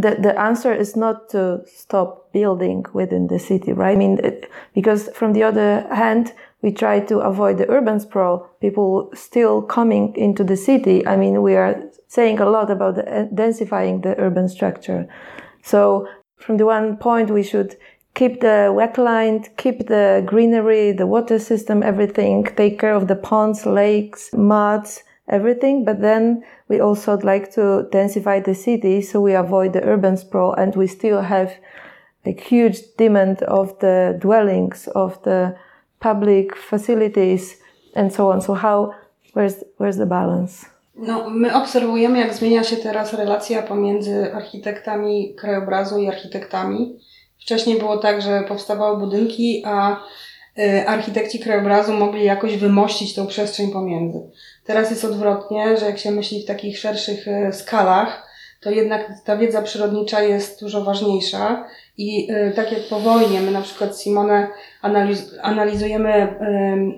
[0.04, 3.96] the, the answer is not to stop building within the city, right?
[3.96, 5.70] I mean, it, because from the other
[6.02, 10.96] hand, we try to avoid the urban sprawl, people still coming into the city.
[11.06, 11.74] I mean, we are
[12.08, 15.06] saying a lot about the, uh, densifying the urban structure.
[15.62, 17.76] So from the one point, we should
[18.14, 23.66] keep the wetland, keep the greenery, the water system, everything, take care of the ponds,
[23.66, 25.84] lakes, muds, everything.
[25.84, 30.54] But then we also like to densify the city so we avoid the urban sprawl
[30.54, 31.52] and we still have
[32.24, 35.56] a huge demand of the dwellings, of the
[36.00, 37.56] public facilities
[37.94, 38.40] and so on.
[38.40, 38.94] So how,
[39.32, 40.66] where's, where's the balance?
[40.96, 46.98] No, my obserwujemy, jak zmienia się teraz relacja pomiędzy architektami krajobrazu i architektami.
[47.44, 49.96] Wcześniej było tak, że powstawały budynki, a
[50.58, 54.30] y, architekci krajobrazu mogli jakoś wymościć tą przestrzeń pomiędzy.
[54.64, 58.28] Teraz jest odwrotnie, że jak się myśli w takich szerszych y, skalach,
[58.60, 61.64] to jednak ta wiedza przyrodnicza jest dużo ważniejsza
[61.98, 64.48] i y, tak jak po wojnie, my na przykład Simone
[64.82, 66.36] analiz analizujemy,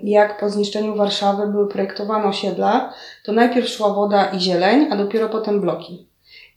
[0.03, 2.93] jak po zniszczeniu Warszawy były projektowane osiedla,
[3.25, 6.06] to najpierw szła woda i zieleń, a dopiero potem bloki.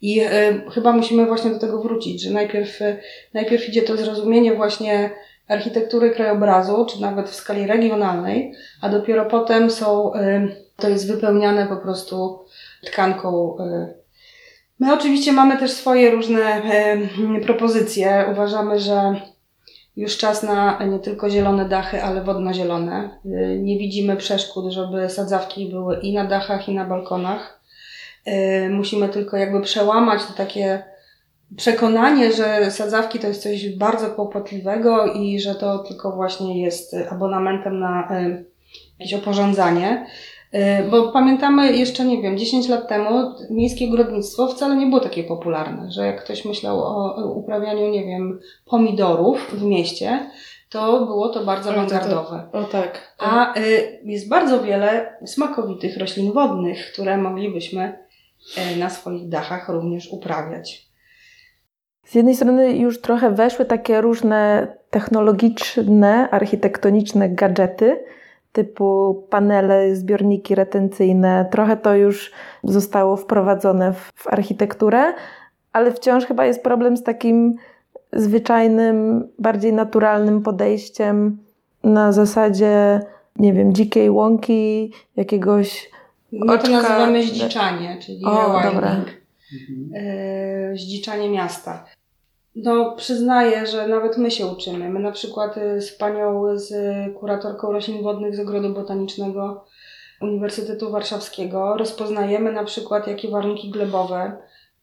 [0.02, 0.26] I y,
[0.70, 2.96] chyba musimy właśnie do tego wrócić, że najpierw, y,
[3.34, 5.10] najpierw idzie to zrozumienie właśnie
[5.48, 11.66] architektury krajobrazu, czy nawet w skali regionalnej, a dopiero potem są, y, to jest wypełniane
[11.66, 12.44] po prostu
[12.84, 13.56] tkanką.
[14.78, 16.62] My oczywiście mamy też swoje różne
[17.46, 18.24] propozycje.
[18.32, 19.20] Uważamy, że
[19.96, 23.10] już czas na nie tylko zielone dachy, ale wodno-zielone.
[23.58, 27.59] Nie widzimy przeszkód, żeby sadzawki były i na dachach, i na balkonach.
[28.30, 30.82] Y, Musimy tylko jakby przełamać to takie
[31.56, 37.80] przekonanie, że sadzawki to jest coś bardzo kłopotliwego i że to tylko właśnie jest abonamentem
[37.80, 38.44] na y,
[38.98, 40.06] jakieś oporządzanie.
[40.54, 45.24] Y, bo pamiętamy jeszcze, nie wiem, 10 lat temu miejskie ogrodnictwo wcale nie było takie
[45.24, 50.30] popularne, że jak ktoś myślał o uprawianiu, nie wiem, pomidorów w mieście,
[50.70, 52.48] to było to bardzo awangardowe.
[52.52, 53.14] O tak.
[53.18, 58.09] A y, jest bardzo wiele smakowitych roślin wodnych, które moglibyśmy
[58.78, 60.90] na swoich dachach również uprawiać.
[62.04, 68.04] Z jednej strony już trochę weszły takie różne technologiczne, architektoniczne gadżety,
[68.52, 71.48] typu panele, zbiorniki retencyjne.
[71.50, 72.32] Trochę to już
[72.64, 75.14] zostało wprowadzone w, w architekturę,
[75.72, 77.54] ale wciąż chyba jest problem z takim
[78.12, 81.38] zwyczajnym, bardziej naturalnym podejściem
[81.84, 83.00] na zasadzie,
[83.36, 85.90] nie wiem, dzikiej łąki, jakiegoś.
[86.32, 88.96] My to nazywamy zdziczanie, czyli o, dobra.
[90.70, 91.84] Yy, zdziczanie miasta.
[92.56, 94.88] No, przyznaję, że nawet my się uczymy.
[94.88, 96.72] My na przykład y, z panią, z
[97.14, 99.64] kuratorką roślin wodnych z Ogrodu Botanicznego
[100.20, 104.36] Uniwersytetu Warszawskiego rozpoznajemy na przykład, jakie warunki glebowe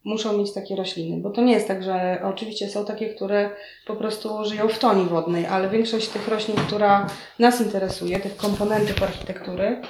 [0.03, 1.21] muszą mieć takie rośliny.
[1.21, 3.49] Bo to nie jest tak, że oczywiście są takie, które
[3.87, 7.07] po prostu żyją w toni wodnej, ale większość tych roślin, która
[7.39, 9.81] nas interesuje, tych komponentów architektury,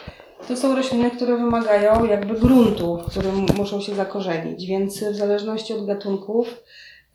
[0.47, 4.65] to są rośliny, które wymagają jakby gruntu, w którym muszą się zakorzenić.
[4.65, 6.63] Więc w zależności od gatunków,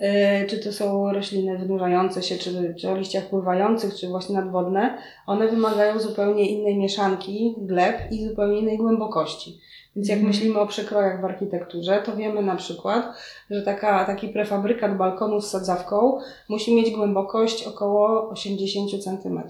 [0.02, 4.98] E, czy to są rośliny wynurzające się, czy, czy o liściach pływających, czy właśnie nadwodne,
[5.26, 9.60] one wymagają zupełnie innej mieszanki gleb i zupełnie innej głębokości.
[9.96, 10.34] Więc jak mhm.
[10.34, 13.16] myślimy o przykrojach w architekturze, to wiemy na przykład,
[13.50, 16.18] że taka, taki prefabrykat balkonu z sadzawką
[16.48, 19.40] musi mieć głębokość około 80 cm,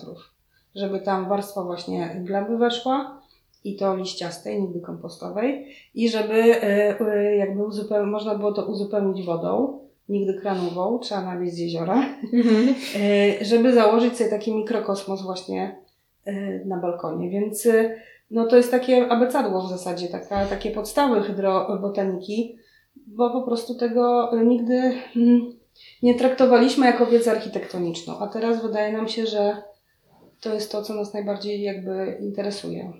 [0.74, 3.21] żeby tam warstwa właśnie gleby weszła
[3.64, 9.26] i to liściastej, nigdy kompostowej i żeby e, e, jakby uzupeł- można było to uzupełnić
[9.26, 12.68] wodą nigdy kranową, trzeba naleć z jeziora, mhm.
[13.40, 15.82] e, żeby założyć sobie taki mikrokosmos właśnie
[16.64, 17.30] na balkonie.
[17.30, 17.68] Więc
[18.30, 22.56] no to jest takie abecadło w zasadzie, taka, takie podstawy hydrobotaniki,
[23.06, 25.52] bo po prostu tego nigdy mm,
[26.02, 29.56] nie traktowaliśmy jako wiedzę architektoniczną, a teraz wydaje nam się, że
[30.40, 32.92] to jest to, co nas najbardziej jakby interesuje.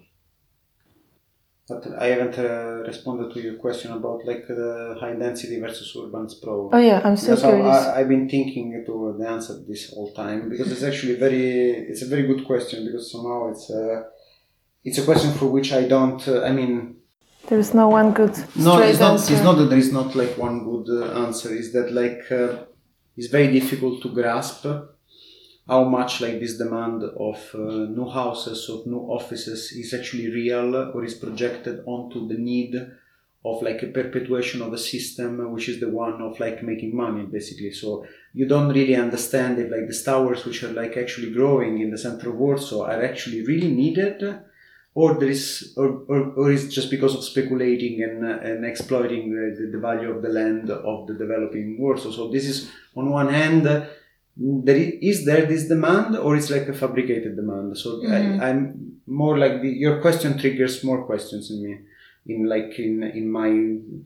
[1.72, 6.28] But I haven't uh, responded to your question about like the high density versus urban
[6.28, 6.70] sprawl.
[6.72, 7.76] Oh yeah, I'm so curious.
[7.96, 12.02] I, have been thinking to the answer this whole time because it's actually very it's
[12.02, 14.04] a very good question because somehow it's a
[14.84, 16.96] it's a question for which I don't uh, I mean
[17.48, 19.34] there is no one good no it's not answer.
[19.34, 22.64] it's not that there is not like one good uh, answer is that like uh,
[23.16, 24.66] it's very difficult to grasp
[25.68, 27.58] how much like this demand of uh,
[27.98, 32.74] new houses of new offices is actually real or is projected onto the need
[33.44, 37.24] of like a perpetuation of a system which is the one of like making money
[37.24, 37.72] basically.
[37.72, 41.90] So you don't really understand if like the towers which are like actually growing in
[41.90, 44.40] the center of warsaw are actually really needed
[44.94, 49.30] or there is or, or, or is just because of speculating and, uh, and exploiting
[49.30, 52.10] the, the, value of the land of the developing warsaw.
[52.10, 53.66] So this is on one hand
[54.36, 57.76] there is there this demand or it's like a fabricated demand?
[57.76, 58.40] So mm-hmm.
[58.40, 61.78] I, am more like the, your question triggers more questions in me
[62.26, 63.50] in like in in my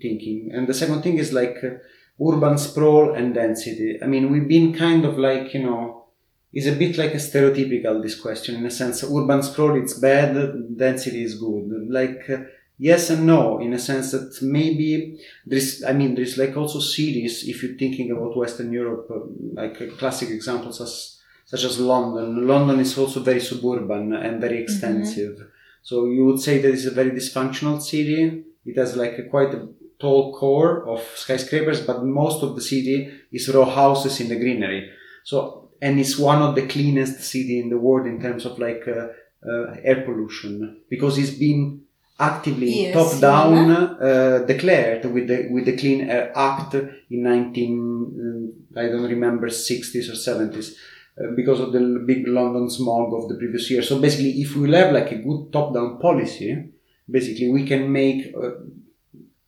[0.00, 0.50] thinking.
[0.52, 3.98] And the second thing is like uh, urban sprawl and density.
[4.02, 6.06] I mean we've been kind of like you know
[6.52, 9.04] is a bit like a stereotypical this question in a sense.
[9.04, 11.86] Urban sprawl it's bad density is good.
[11.88, 12.38] Like uh,
[12.78, 17.44] yes and no in a sense that maybe there's i mean there's like also cities
[17.48, 19.20] if you're thinking about western europe uh,
[19.54, 24.56] like uh, classic examples as such as london london is also very suburban and very
[24.56, 24.62] mm-hmm.
[24.64, 25.48] extensive mm-hmm.
[25.82, 29.54] so you would say that it's a very dysfunctional city it has like a quite
[29.54, 34.36] a tall core of skyscrapers but most of the city is row houses in the
[34.36, 34.90] greenery
[35.24, 38.82] so and it's one of the cleanest city in the world in terms of like
[38.86, 39.08] uh,
[39.48, 41.85] uh, air pollution because it's been
[42.18, 48.54] actively yes, top down uh, declared with the with the Clean Air Act in 19
[48.76, 50.74] uh, I don't remember 60s or 70s
[51.18, 53.82] uh, because of the big London smog of the previous year.
[53.82, 56.72] So basically, if we have like a good top down policy,
[57.10, 58.50] basically we can make uh,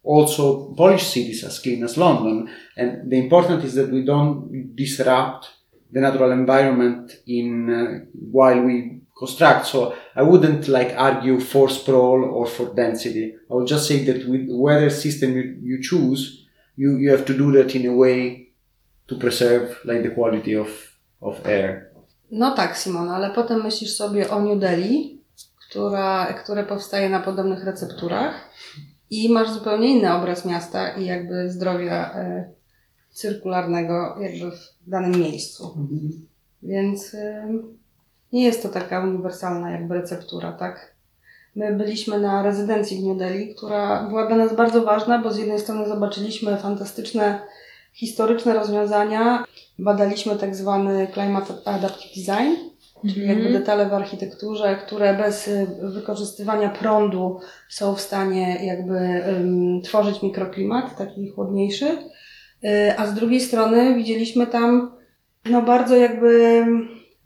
[0.03, 2.49] also Polish cities as clean as London.
[2.77, 5.51] And the important is that we don't disrupt
[5.91, 9.67] the natural environment in uh, while we construct.
[9.67, 13.35] So I wouldn't like argue for sprawl or for density.
[13.51, 16.47] I would just say that with whatever system you, you choose,
[16.77, 18.49] you, you have to do that in a way
[19.09, 20.69] to preserve like the quality of,
[21.21, 21.89] of air.
[22.31, 25.21] No tak, Simona, ale potem myślisz sobie o New Delhi,
[25.69, 28.51] która, które powstaje na podobnych recepturach
[29.11, 32.45] i masz zupełnie inny obraz miasta i jakby zdrowia y,
[33.11, 35.65] cyrkularnego jakby w danym miejscu.
[35.77, 36.27] Mhm.
[36.63, 37.43] Więc y,
[38.33, 40.95] nie jest to taka uniwersalna jakby receptura, tak?
[41.57, 45.39] My byliśmy na rezydencji w New Delhi, która była dla nas bardzo ważna, bo z
[45.39, 47.41] jednej strony zobaczyliśmy fantastyczne
[47.93, 49.45] historyczne rozwiązania,
[49.79, 52.55] badaliśmy tak zwany Climate Adaptive Design,
[53.09, 53.39] czyli Mhm.
[53.39, 58.99] jakby detale w architekturze, które bez y, wykorzystywania prądu są w stanie jakby
[59.29, 61.87] ym, tworzyć mikroklimat taki chłodniejszy.
[62.65, 64.93] Y, a z drugiej strony widzieliśmy tam
[65.51, 66.65] no bardzo jakby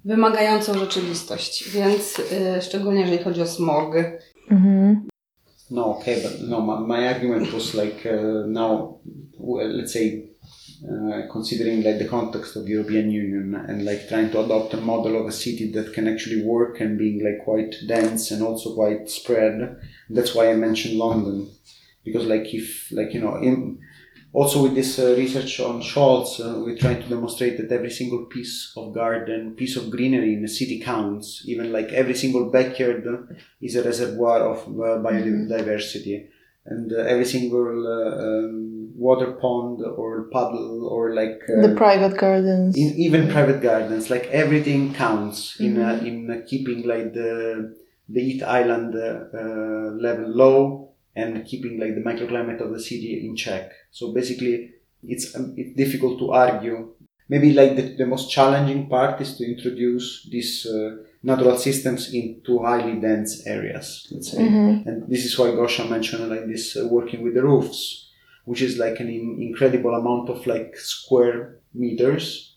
[0.04, 3.94] wymagającą rzeczywistość, więc y, szczególnie jeżeli chodzi o smog.
[4.50, 5.08] Mhm.
[5.70, 8.98] No, okay, but no, my, my argument was like uh, now,
[9.38, 10.28] well, let's say,
[10.84, 15.16] uh, considering like the context of European Union and like trying to adopt a model
[15.16, 19.08] of a city that can actually work and being like quite dense and also quite
[19.08, 19.76] spread.
[20.10, 21.48] That's why I mentioned London,
[22.04, 23.78] because like if like you know in
[24.32, 28.24] also with this uh, research on Schultz, uh, we're trying to demonstrate that every single
[28.26, 31.42] piece of garden, piece of greenery in a city counts.
[31.46, 33.06] Even like every single backyard
[33.60, 36.28] is a reservoir of uh, biodiversity,
[36.66, 42.16] and uh, every single uh, um, water pond or puddle or like uh, The private
[42.16, 42.76] gardens.
[42.76, 47.74] in, even private gardens, like everything counts in uh, in uh, keeping like the
[48.08, 53.26] the heat island uh, uh, level low and keeping like the microclimate of the city
[53.26, 53.70] in check.
[53.90, 54.70] So basically,
[55.08, 56.88] it's um, it's difficult to argue.
[57.28, 62.58] Maybe like the, the most challenging part is to introduce these uh, natural systems into
[62.58, 64.08] highly dense areas.
[64.12, 64.86] Let's say, Mhm.
[64.86, 68.10] and this is why Gosha mentioned like this uh, working with the roofs,
[68.44, 71.38] which is like an in- incredible amount of like square
[71.74, 72.56] meters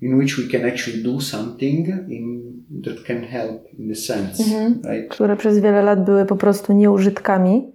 [0.00, 2.42] in which we can actually do something in
[2.82, 4.82] that can help in the sense, Mhm.
[4.84, 5.08] right?
[5.08, 7.71] które przez wiele lat były po prostu nieużytkami.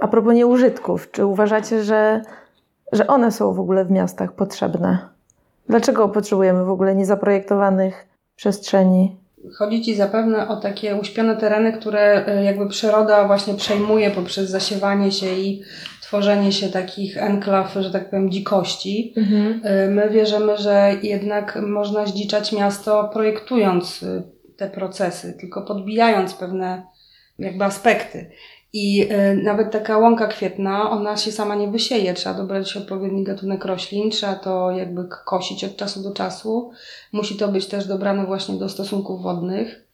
[0.00, 2.22] A propos nieużytków, czy uważacie, że,
[2.92, 5.08] że one są w ogóle w miastach potrzebne?
[5.68, 9.16] Dlaczego potrzebujemy w ogóle niezaprojektowanych przestrzeni?
[9.58, 15.12] Chodzi Ci zapewne o takie uśpione tereny, które y, jakby przyroda właśnie przejmuje poprzez zasiewanie
[15.12, 15.62] się i
[16.02, 19.14] tworzenie się takich enklaw, że tak powiem, dzikości.
[19.16, 24.22] Y, My wierzymy, że jednak można zdziczać miasto projektując y,
[24.56, 26.86] te procesy, tylko podbijając pewne
[27.38, 28.30] jakby aspekty.
[28.78, 32.14] I y, nawet taka łąka kwietna, ona się sama nie wysieje.
[32.14, 36.70] Trzeba dobrać odpowiedni gatunek roślin, trzeba to jakby kosić od czasu do czasu.
[37.12, 39.88] Musi to być też dobrane właśnie do stosunków wodnych,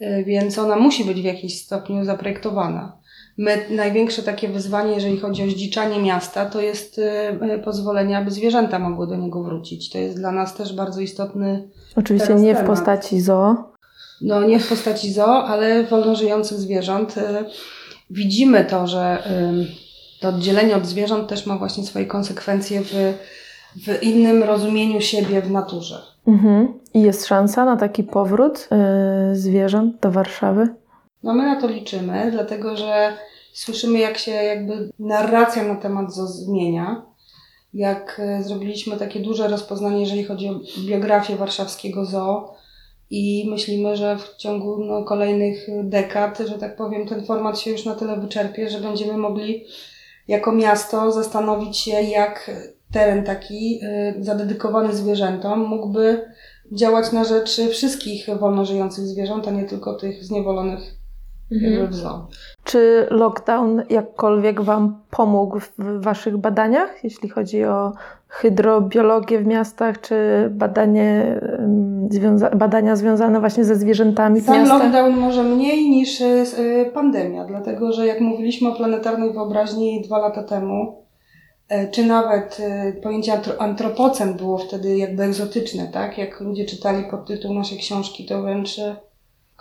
[0.00, 2.96] y, więc ona musi być w jakimś stopniu zaprojektowana.
[3.38, 8.78] My, największe takie wyzwanie, jeżeli chodzi o zdziczanie miasta, to jest y, pozwolenie, aby zwierzęta
[8.78, 9.90] mogły do niego wrócić.
[9.90, 12.66] To jest dla nas też bardzo istotny Oczywiście nie w temat.
[12.66, 13.54] postaci zoo.
[14.22, 17.14] no nie w postaci zoo, ale wolno żyjących zwierząt.
[18.12, 19.22] Y, Widzimy to, że
[20.20, 23.14] to oddzielenie od zwierząt też ma właśnie swoje konsekwencje w,
[23.86, 26.02] w innym rozumieniu siebie w naturze.
[26.26, 26.74] Mhm.
[26.94, 28.68] I jest szansa na taki powrót
[29.32, 30.68] y, zwierząt do Warszawy?
[31.22, 33.12] No my na to liczymy, dlatego że
[33.52, 37.02] słyszymy jak się jakby narracja na temat zoo zmienia.
[37.74, 42.54] Jak e, zrobiliśmy takie duże rozpoznanie, jeżeli chodzi o biografię warszawskiego zoo
[43.12, 47.84] i myślimy, że w ciągu no, kolejnych dekad, że tak powiem, ten format się już
[47.84, 49.64] na tyle wyczerpie, że będziemy mogli
[50.28, 52.50] jako miasto zastanowić się, jak
[52.92, 56.24] teren taki e, zadedykowany zwierzętom mógłby
[56.72, 60.80] działać na rzecz wszystkich wolno żyjących zwierząt, a nie tylko tych zniewolonych
[61.50, 62.28] jakby w zoo.
[62.64, 67.92] Czy lockdown jakkolwiek Wam pomógł w Waszych badaniach, jeśli chodzi o
[68.32, 70.14] hydrobiologię w miastach, czy
[70.50, 71.40] badanie,
[72.10, 74.82] związa- badania związane właśnie ze zwierzętami w Sam miastach?
[74.82, 76.24] lockdown może mniej niż y,
[76.58, 81.02] y, pandemia, dlatego że jak mówiliśmy o planetarnej wyobraźni dwa lata temu,
[81.72, 82.58] y, czy nawet
[83.02, 86.18] pojęcie antro- antropocen było wtedy jakby egzotyczne, tak?
[86.18, 88.80] Jak ludzie czytali podtytuł naszej książki, to wręcz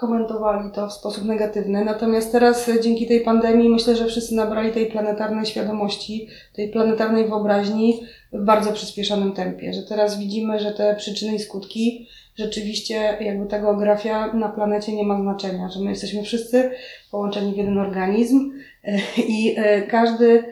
[0.02, 1.86] komentowali to w sposób negatywny.
[1.86, 7.28] Natomiast teraz y, dzięki tej pandemii myślę, że wszyscy nabrali tej planetarnej świadomości, tej planetarnej
[7.28, 8.02] wyobraźni
[8.34, 13.60] w bardzo przyspieszonym tempie, że teraz widzimy, że te przyczyny i skutki rzeczywiście jakby ta
[13.60, 16.72] geografia na planecie nie ma znaczenia, że my jesteśmy wszyscy
[17.12, 18.52] połączeni w jeden organizm
[18.84, 18.98] e,
[19.28, 20.44] i e, każdy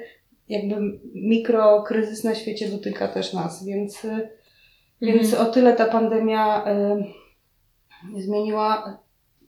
[0.49, 4.29] jakby mikrokryzys na świecie dotyka też nas, więc, e,
[5.01, 7.03] więc o tyle ta pandemia e,
[8.17, 8.99] zmieniła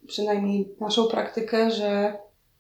[0.08, 2.14] przynajmniej naszą praktykę, że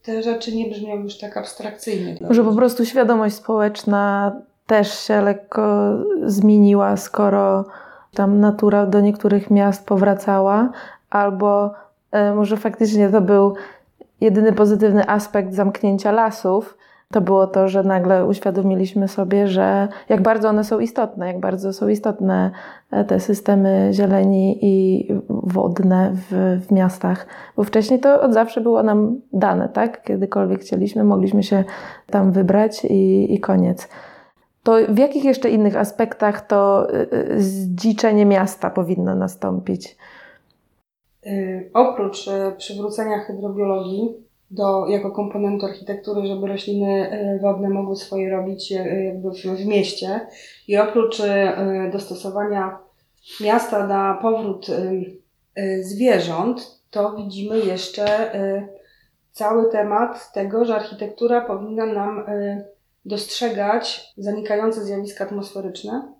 [0.03, 2.17] te rzeczy nie brzmią już tak abstrakcyjnie.
[2.21, 2.57] Może po ludzi.
[2.57, 4.35] prostu świadomość społeczna
[4.67, 5.91] też się lekko
[6.25, 7.65] zmieniła, skoro
[8.13, 10.69] tam natura do niektórych miast powracała,
[11.09, 11.73] albo
[12.11, 13.53] e, może faktycznie to był
[14.21, 16.77] jedyny pozytywny aspekt zamknięcia lasów,
[17.11, 21.73] to było to, że nagle uświadomiliśmy sobie, że jak bardzo one są istotne, jak bardzo
[21.73, 22.51] są istotne
[22.91, 27.27] e, te systemy zieleni i wodne w, w miastach.
[27.55, 30.03] Bo wcześniej to od zawsze było nam dane, tak?
[30.03, 31.63] Kiedykolwiek chcieliśmy, mogliśmy się
[32.07, 33.89] tam wybrać i, i koniec.
[34.63, 39.97] To w jakich jeszcze innych aspektach to e, e, zdziczenie miasta powinno nastąpić?
[41.73, 49.03] Oprócz przywrócenia hydrobiologii, do, jako komponentu architektury, żeby rośliny e, wodne mogły swoje robić e,
[49.03, 50.27] jakby w, w mieście.
[50.67, 52.77] I oprócz e, dostosowania
[53.41, 54.67] miasta na powrót
[55.81, 58.31] zwierząt, to widzimy jeszcze
[59.31, 62.25] cały temat tego, że architektura powinna nam
[63.05, 66.13] dostrzegać zanikające zjawiska atmosferyczne,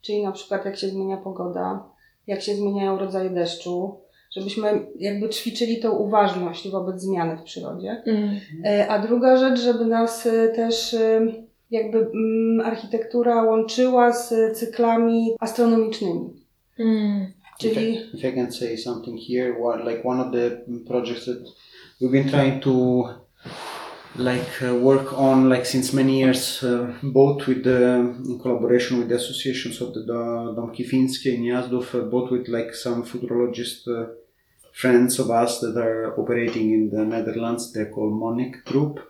[0.00, 1.84] czyli na przykład jak się zmienia pogoda,
[2.26, 4.00] jak się zmieniają rodzaje deszczu,
[4.36, 8.02] żebyśmy jakby ćwiczyli tą uważność wobec zmiany w przyrodzie.
[8.06, 8.40] Mm.
[8.88, 11.26] A druga rzecz, żeby nas e, też e,
[11.70, 16.30] jakby mm, architektura łączyła z cyklami astronomicznymi.
[16.78, 17.26] Mm.
[17.60, 17.94] Czyli...
[17.94, 20.50] If I, if I can say something here, what, like one of the
[20.86, 21.38] projects that
[22.00, 23.04] we've been trying to
[24.16, 27.94] like uh, work on like since many years uh, both with the
[28.26, 32.48] in collaboration with the associations of the, the Domki Fińskie in Jazdów, uh, both with
[32.48, 34.06] like some futurologists uh,
[34.72, 37.72] friends of us that are operating in the Netherlands.
[37.72, 39.08] They're called Monic Group.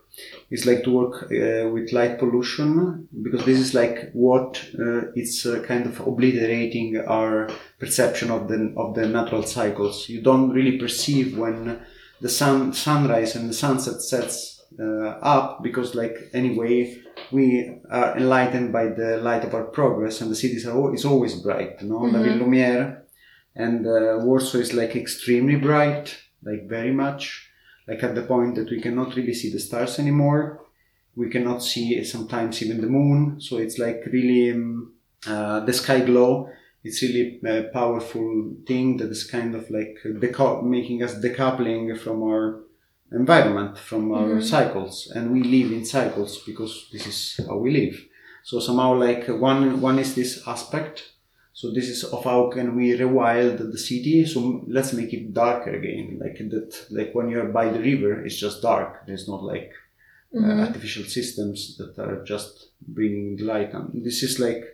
[0.51, 5.47] It's like to work uh, with light pollution because this is like what uh, it's
[5.47, 7.49] uh, kind of obliterating our
[7.79, 10.09] perception of the of the natural cycles.
[10.11, 11.81] You don't really perceive when
[12.21, 16.99] the sun sunrise and the sunset sets uh, up because like anyway
[17.31, 21.35] we are enlightened by the light of our progress and the cities are is always
[21.37, 21.81] bright.
[21.81, 22.17] You know, mm-hmm.
[22.17, 23.02] La Ville Lumière
[23.55, 27.51] and uh, Warsaw is like extremely bright, like very much,
[27.87, 30.61] like at the point that we cannot really see the stars anymore.
[31.15, 34.95] We cannot see sometimes even the moon, so it's like really um,
[35.27, 36.49] uh, the sky glow.
[36.85, 42.23] It's really a powerful thing that is kind of like deco- making us decoupling from
[42.23, 42.63] our
[43.13, 44.41] environment, from our mm-hmm.
[44.41, 48.03] cycles, and we live in cycles because this is how we live.
[48.43, 51.13] So somehow, like one one is this aspect
[51.55, 54.25] so this is of how can we rewild the city.
[54.25, 56.19] So let's make it darker again.
[56.21, 59.07] Like that, like when you're by the river, it's just dark.
[59.07, 59.73] There's not like
[60.35, 60.61] uh, mm-hmm.
[60.61, 63.75] uh, artificial systems that are just bringing light.
[63.75, 64.65] And this is like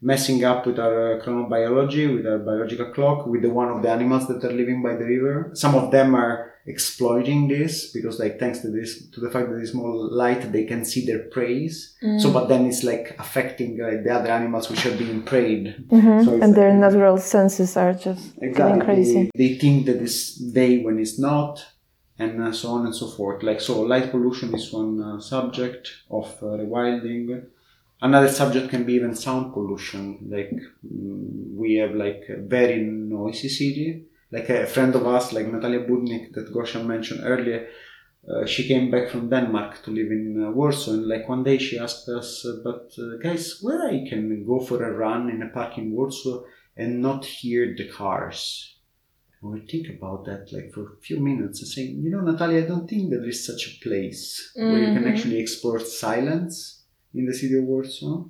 [0.00, 3.90] messing up with our uh, chronobiology, with our biological clock, with the one of the
[3.90, 5.50] animals that are living by the river.
[5.52, 9.58] Some of them are exploiting this because like thanks to this to the fact that
[9.58, 12.18] it's more light they can see their prey mm.
[12.18, 15.74] so but then it's like affecting like the other animals which are being preyed.
[15.88, 16.24] Mm-hmm.
[16.24, 19.30] so and like, their natural senses are just exactly, crazy.
[19.34, 21.66] They, they, think that it's day when it's not
[22.18, 23.42] and uh, so on and so forth.
[23.42, 27.44] Like so light pollution is one uh, subject of uh, rewilding.
[28.00, 30.28] Another subject can be even sound pollution.
[30.30, 35.46] Like mm, we have like a very noisy city like a friend of us, like
[35.52, 37.68] Natalia Budnik that Gosha mentioned earlier,
[38.28, 41.58] uh, she came back from Denmark to live in uh, Warsaw, and like one day
[41.58, 45.42] she asked us, uh, "But uh, guys, where I can go for a run in
[45.42, 46.42] a park in Warsaw
[46.76, 48.78] and not hear the cars?"
[49.42, 52.64] And we think about that like for a few minutes and saying, "You know, Natalia,
[52.64, 54.70] I don't think that there is such a place mm-hmm.
[54.70, 55.12] where you can mm-hmm.
[55.12, 58.24] actually explore silence in the city of Warsaw."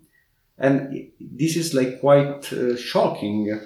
[0.59, 3.61] And this is like quite uh, shocking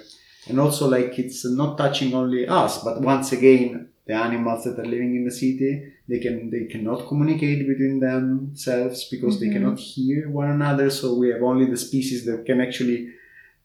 [0.47, 4.85] and also like it's not touching only us but once again the animals that are
[4.85, 9.45] living in the city they can they cannot communicate between themselves because mm-hmm.
[9.45, 10.89] they cannot hear one another.
[10.89, 13.13] So we have only the species that can actually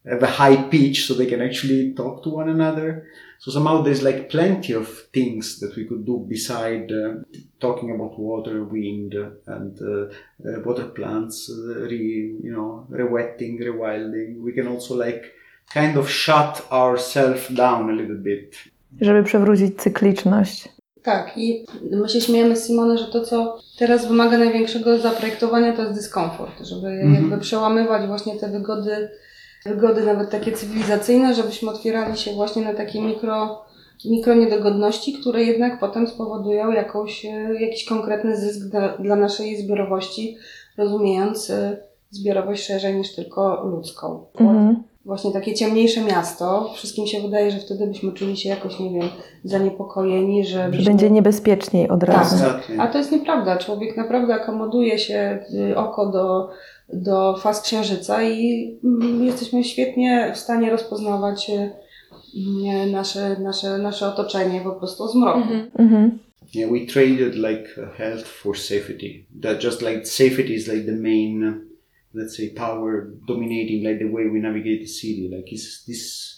[0.04, 3.08] have a high pitch so they can actually talk to one another.
[3.38, 7.14] So somehow there's like plenty of things that we could do beside uh,
[7.60, 9.14] talking about water wind
[9.46, 10.12] and uh,
[10.46, 14.40] uh, water plants uh, re, you know rewetting rewilding.
[14.42, 15.32] We can also like
[15.72, 18.56] kind of shut ourselves down a little bit.
[19.00, 20.68] Żeby przewrócić cykliczność.
[21.02, 25.82] Tak, i my się śmiejemy z Simone, że to, co teraz wymaga największego zaprojektowania, to
[25.82, 27.14] jest dyskomfort, żeby mm -hmm.
[27.14, 29.10] jakby przełamywać właśnie te wygody,
[29.66, 33.64] wygody nawet takie cywilizacyjne, żebyśmy otwierali się właśnie na takie mikro,
[34.04, 37.24] mikro niedogodności, które jednak potem spowodują jakąś,
[37.60, 40.36] jakiś konkretny zysk dla, dla naszej zbiorowości,
[40.78, 41.76] rozumiejąc y,
[42.10, 44.26] zbiorowość szerzej niż tylko ludzką.
[44.40, 48.78] Mm -hmm właśnie takie ciemniejsze miasto, wszystkim się wydaje, że wtedy byśmy czuli się jakoś,
[48.80, 49.08] nie wiem,
[49.44, 50.72] zaniepokojeni, że...
[50.72, 52.08] że będzie niebezpieczniej od tak.
[52.08, 52.44] razu.
[52.44, 53.56] Tak, a to jest nieprawda.
[53.56, 55.38] Człowiek naprawdę akomoduje się
[55.70, 56.50] y, oko do,
[56.92, 64.60] do faz księżyca i mm, jesteśmy świetnie w stanie rozpoznawać y, nasze, nasze, nasze otoczenie
[64.60, 65.38] po prostu z mroku.
[65.38, 65.70] Mhm.
[65.78, 66.18] mhm.
[66.54, 69.24] Yeah, we traded like health for safety.
[69.42, 71.60] That just like safety is like the main,
[72.14, 75.28] let's say, power dominating like the way we navigate the city.
[75.36, 76.34] Like, is this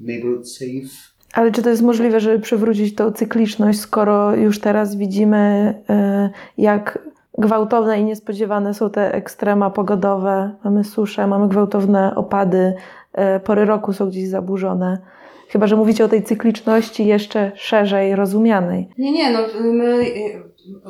[0.00, 1.16] neighborhood safe?
[1.32, 6.98] Ale czy to jest możliwe, żeby przywrócić tą cykliczność, skoro już teraz widzimy, y, jak
[7.38, 10.56] gwałtowne i niespodziewane są te ekstrema pogodowe?
[10.64, 12.74] Mamy suszę, mamy gwałtowne opady,
[13.36, 14.98] y, pory roku są gdzieś zaburzone.
[15.48, 18.88] Chyba, że mówicie o tej cykliczności jeszcze szerzej rozumianej.
[18.98, 20.42] Nie, nie, no my y,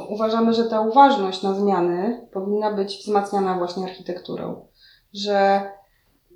[0.08, 4.66] uważamy, że ta uważność na zmiany powinna być wzmacniana właśnie architekturą.
[5.14, 5.62] Że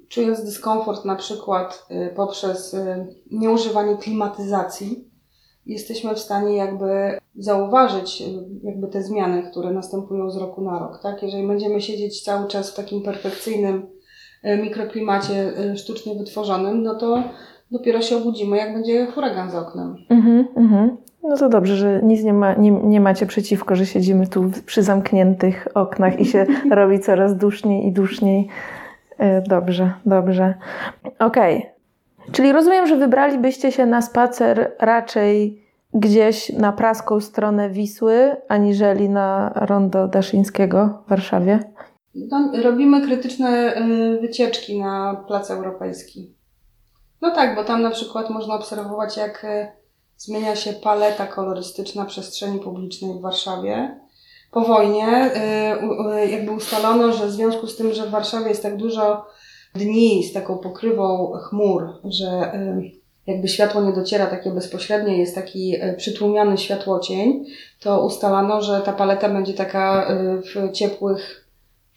[0.08, 5.10] czując dyskomfort na przykład y, poprzez y, nieużywanie klimatyzacji,
[5.66, 8.22] jesteśmy w stanie jakby zauważyć
[8.62, 11.22] jakby te zmiany, które następują z roku na rok, tak?
[11.22, 13.86] Jeżeli będziemy siedzieć cały czas w takim perfekcyjnym
[14.62, 17.22] mikroklimacie sztucznie wytworzonym, no to
[17.70, 19.96] dopiero się obudzimy, jak będzie huragan za oknem.
[20.08, 20.96] Mhm, mhm.
[21.22, 24.82] No to dobrze, że nic nie, ma, nie, nie macie przeciwko, że siedzimy tu przy
[24.82, 28.48] zamkniętych oknach i się robi coraz duszniej i duszniej.
[29.18, 30.54] E, dobrze, dobrze.
[31.18, 31.56] Okej.
[31.58, 31.80] Okay.
[32.32, 35.62] Czyli rozumiem, że wybralibyście się na spacer raczej
[35.94, 41.58] gdzieś na praską stronę Wisły, aniżeli na rondo Daszyńskiego w Warszawie?
[42.14, 46.39] No, robimy krytyczne y, wycieczki na Plac Europejski.
[47.20, 49.72] No tak, bo tam na przykład można obserwować, jak e,
[50.16, 54.00] zmienia się paleta kolorystyczna przestrzeni publicznej w Warszawie.
[54.50, 58.76] Po wojnie e, jakby ustalono, że w związku z tym, że w Warszawie jest tak
[58.76, 59.26] dużo
[59.74, 62.82] dni z taką pokrywą chmur, że e,
[63.26, 67.44] jakby światło nie dociera takie bezpośrednie, jest taki przytłumiony światłocień,
[67.80, 70.08] to ustalano, że ta paleta będzie taka
[70.42, 71.49] w ciepłych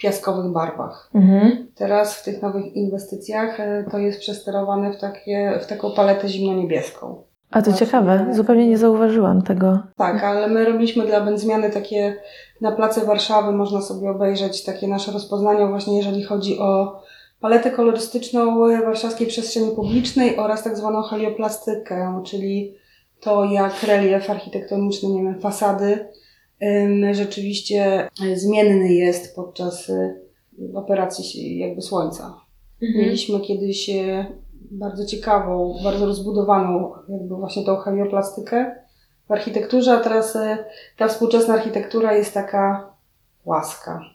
[0.03, 1.09] piaskowych barwach.
[1.15, 1.67] Mhm.
[1.75, 7.23] Teraz w tych nowych inwestycjach e, to jest przesterowane w, takie, w taką paletę zimno-niebieską.
[7.51, 7.85] A to Właśnie.
[7.85, 9.79] ciekawe, zupełnie nie zauważyłam tego.
[9.97, 12.15] Tak, ale my robiliśmy dla Benzmiany takie
[12.61, 17.01] na place Warszawy, można sobie obejrzeć takie nasze rozpoznania właśnie jeżeli chodzi o
[17.39, 22.75] paletę kolorystyczną warszawskiej przestrzeni publicznej oraz tak zwaną helioplastykę, czyli
[23.19, 26.07] to jak relief architektoniczny, nie wiem, fasady
[27.11, 30.13] rzeczywiście zmienny jest podczas y,
[30.73, 32.37] operacji jakby słońca.
[32.81, 33.05] Mhm.
[33.05, 34.25] Mieliśmy kiedyś y,
[34.71, 38.75] bardzo ciekawą, bardzo rozbudowaną jakby właśnie tą helioplastykę
[39.27, 40.37] w architekturze, a teraz
[40.97, 42.93] ta współczesna architektura jest taka
[43.45, 44.13] łaska.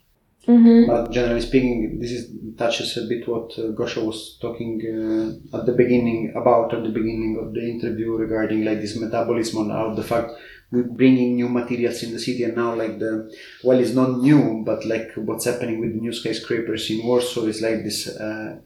[0.48, 0.86] Mm-hmm.
[0.86, 5.66] But generally speaking, this is touches a bit what uh, Gosha was talking uh, at
[5.66, 9.94] the beginning about at the beginning of the interview regarding like this metabolism and how
[9.94, 10.30] the fact
[10.70, 14.84] bringing new materials in the city and now like the well it's not new but
[14.84, 18.58] like what's happening with the new skyscrapers in warsaw is like this uh,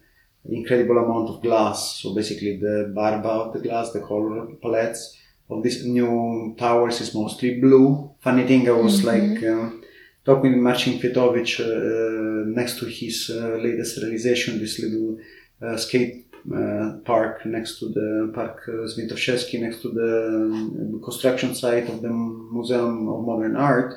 [0.50, 5.16] incredible amount of glass so basically the barba of the glass the color palettes
[5.48, 9.06] of these new towers is mostly blue funny thing i was mm-hmm.
[9.12, 9.70] like uh,
[10.24, 15.18] talking with marcin kwietowicz uh, next to his uh, latest realization this little
[15.62, 22.00] uh, skate uh, park next to the Park Zwiętoszewski, next to the construction site of
[22.02, 22.10] the
[22.52, 23.94] Museum of Modern Art.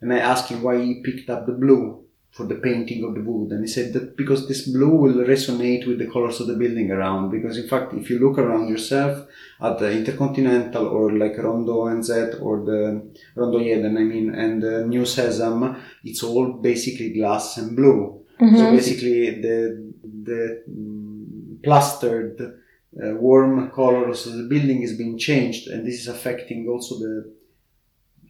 [0.00, 3.20] And I asked him why he picked up the blue for the painting of the
[3.20, 3.52] wood.
[3.52, 6.90] And he said that because this blue will resonate with the colors of the building
[6.90, 7.30] around.
[7.30, 9.28] Because in fact, if you look around yourself
[9.60, 13.02] at the Intercontinental or like Rondo NZ or the
[13.36, 18.24] Rondo Jeden, I mean, and the New Sesame, it's all basically glass and blue.
[18.40, 18.56] Mm-hmm.
[18.56, 20.62] So basically the, the,
[21.62, 24.24] plastered uh, warm colors.
[24.24, 27.32] So the building is being changed, and this is affecting also the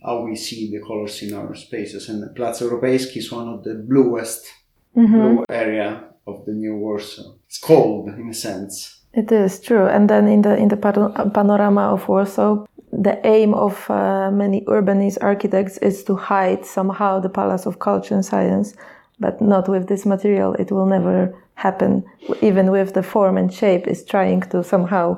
[0.04, 2.08] how we see the colors in our spaces.
[2.08, 4.52] And Plac Europejski is one of the bluest
[4.96, 5.12] mm-hmm.
[5.12, 7.34] blue area of the new Warsaw.
[7.46, 9.00] It's cold in a sense.
[9.14, 9.86] It is true.
[9.86, 15.18] And then in the in the panorama of Warsaw, the aim of uh, many urbanist
[15.20, 18.74] architects is to hide somehow the Palace of Culture and Science,
[19.22, 20.50] but not with this material.
[20.62, 21.16] It will never
[21.54, 22.02] happen,
[22.40, 25.16] even with the form and shape, is trying to somehow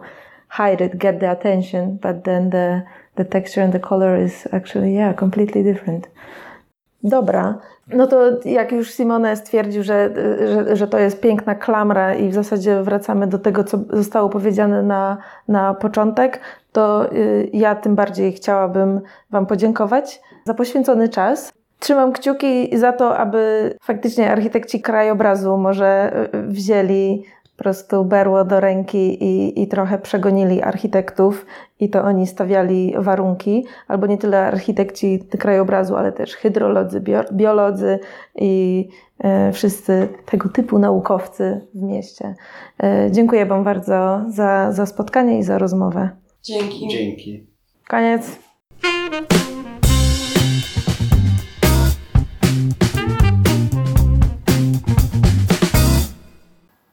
[0.48, 2.84] hide it, get the attention, but then the,
[3.16, 6.08] the texture and the color is actually, yeah, completely different.
[7.02, 10.10] Dobra, no to jak już Simone stwierdził, że,
[10.46, 14.82] że, że to jest piękna klamra i w zasadzie wracamy do tego, co zostało powiedziane
[14.82, 15.16] na,
[15.48, 16.40] na początek,
[16.72, 19.00] to y, ja tym bardziej chciałabym
[19.30, 21.52] Wam podziękować za poświęcony czas.
[21.78, 27.24] Trzymam kciuki za to, aby faktycznie architekci krajobrazu może y, wzięli
[27.56, 31.46] po prostu berło do ręki i, i trochę przegonili architektów
[31.80, 37.02] i to oni stawiali warunki, albo nie tyle architekci krajobrazu, ale też hydrolodzy,
[37.32, 37.98] biolodzy
[38.34, 42.34] i e, wszyscy tego typu naukowcy w mieście.
[42.82, 46.10] E, dziękuję Wam bardzo za, za spotkanie i za rozmowę.
[46.42, 46.88] Dzięki.
[46.88, 47.46] Dzięki.
[47.88, 48.38] Koniec.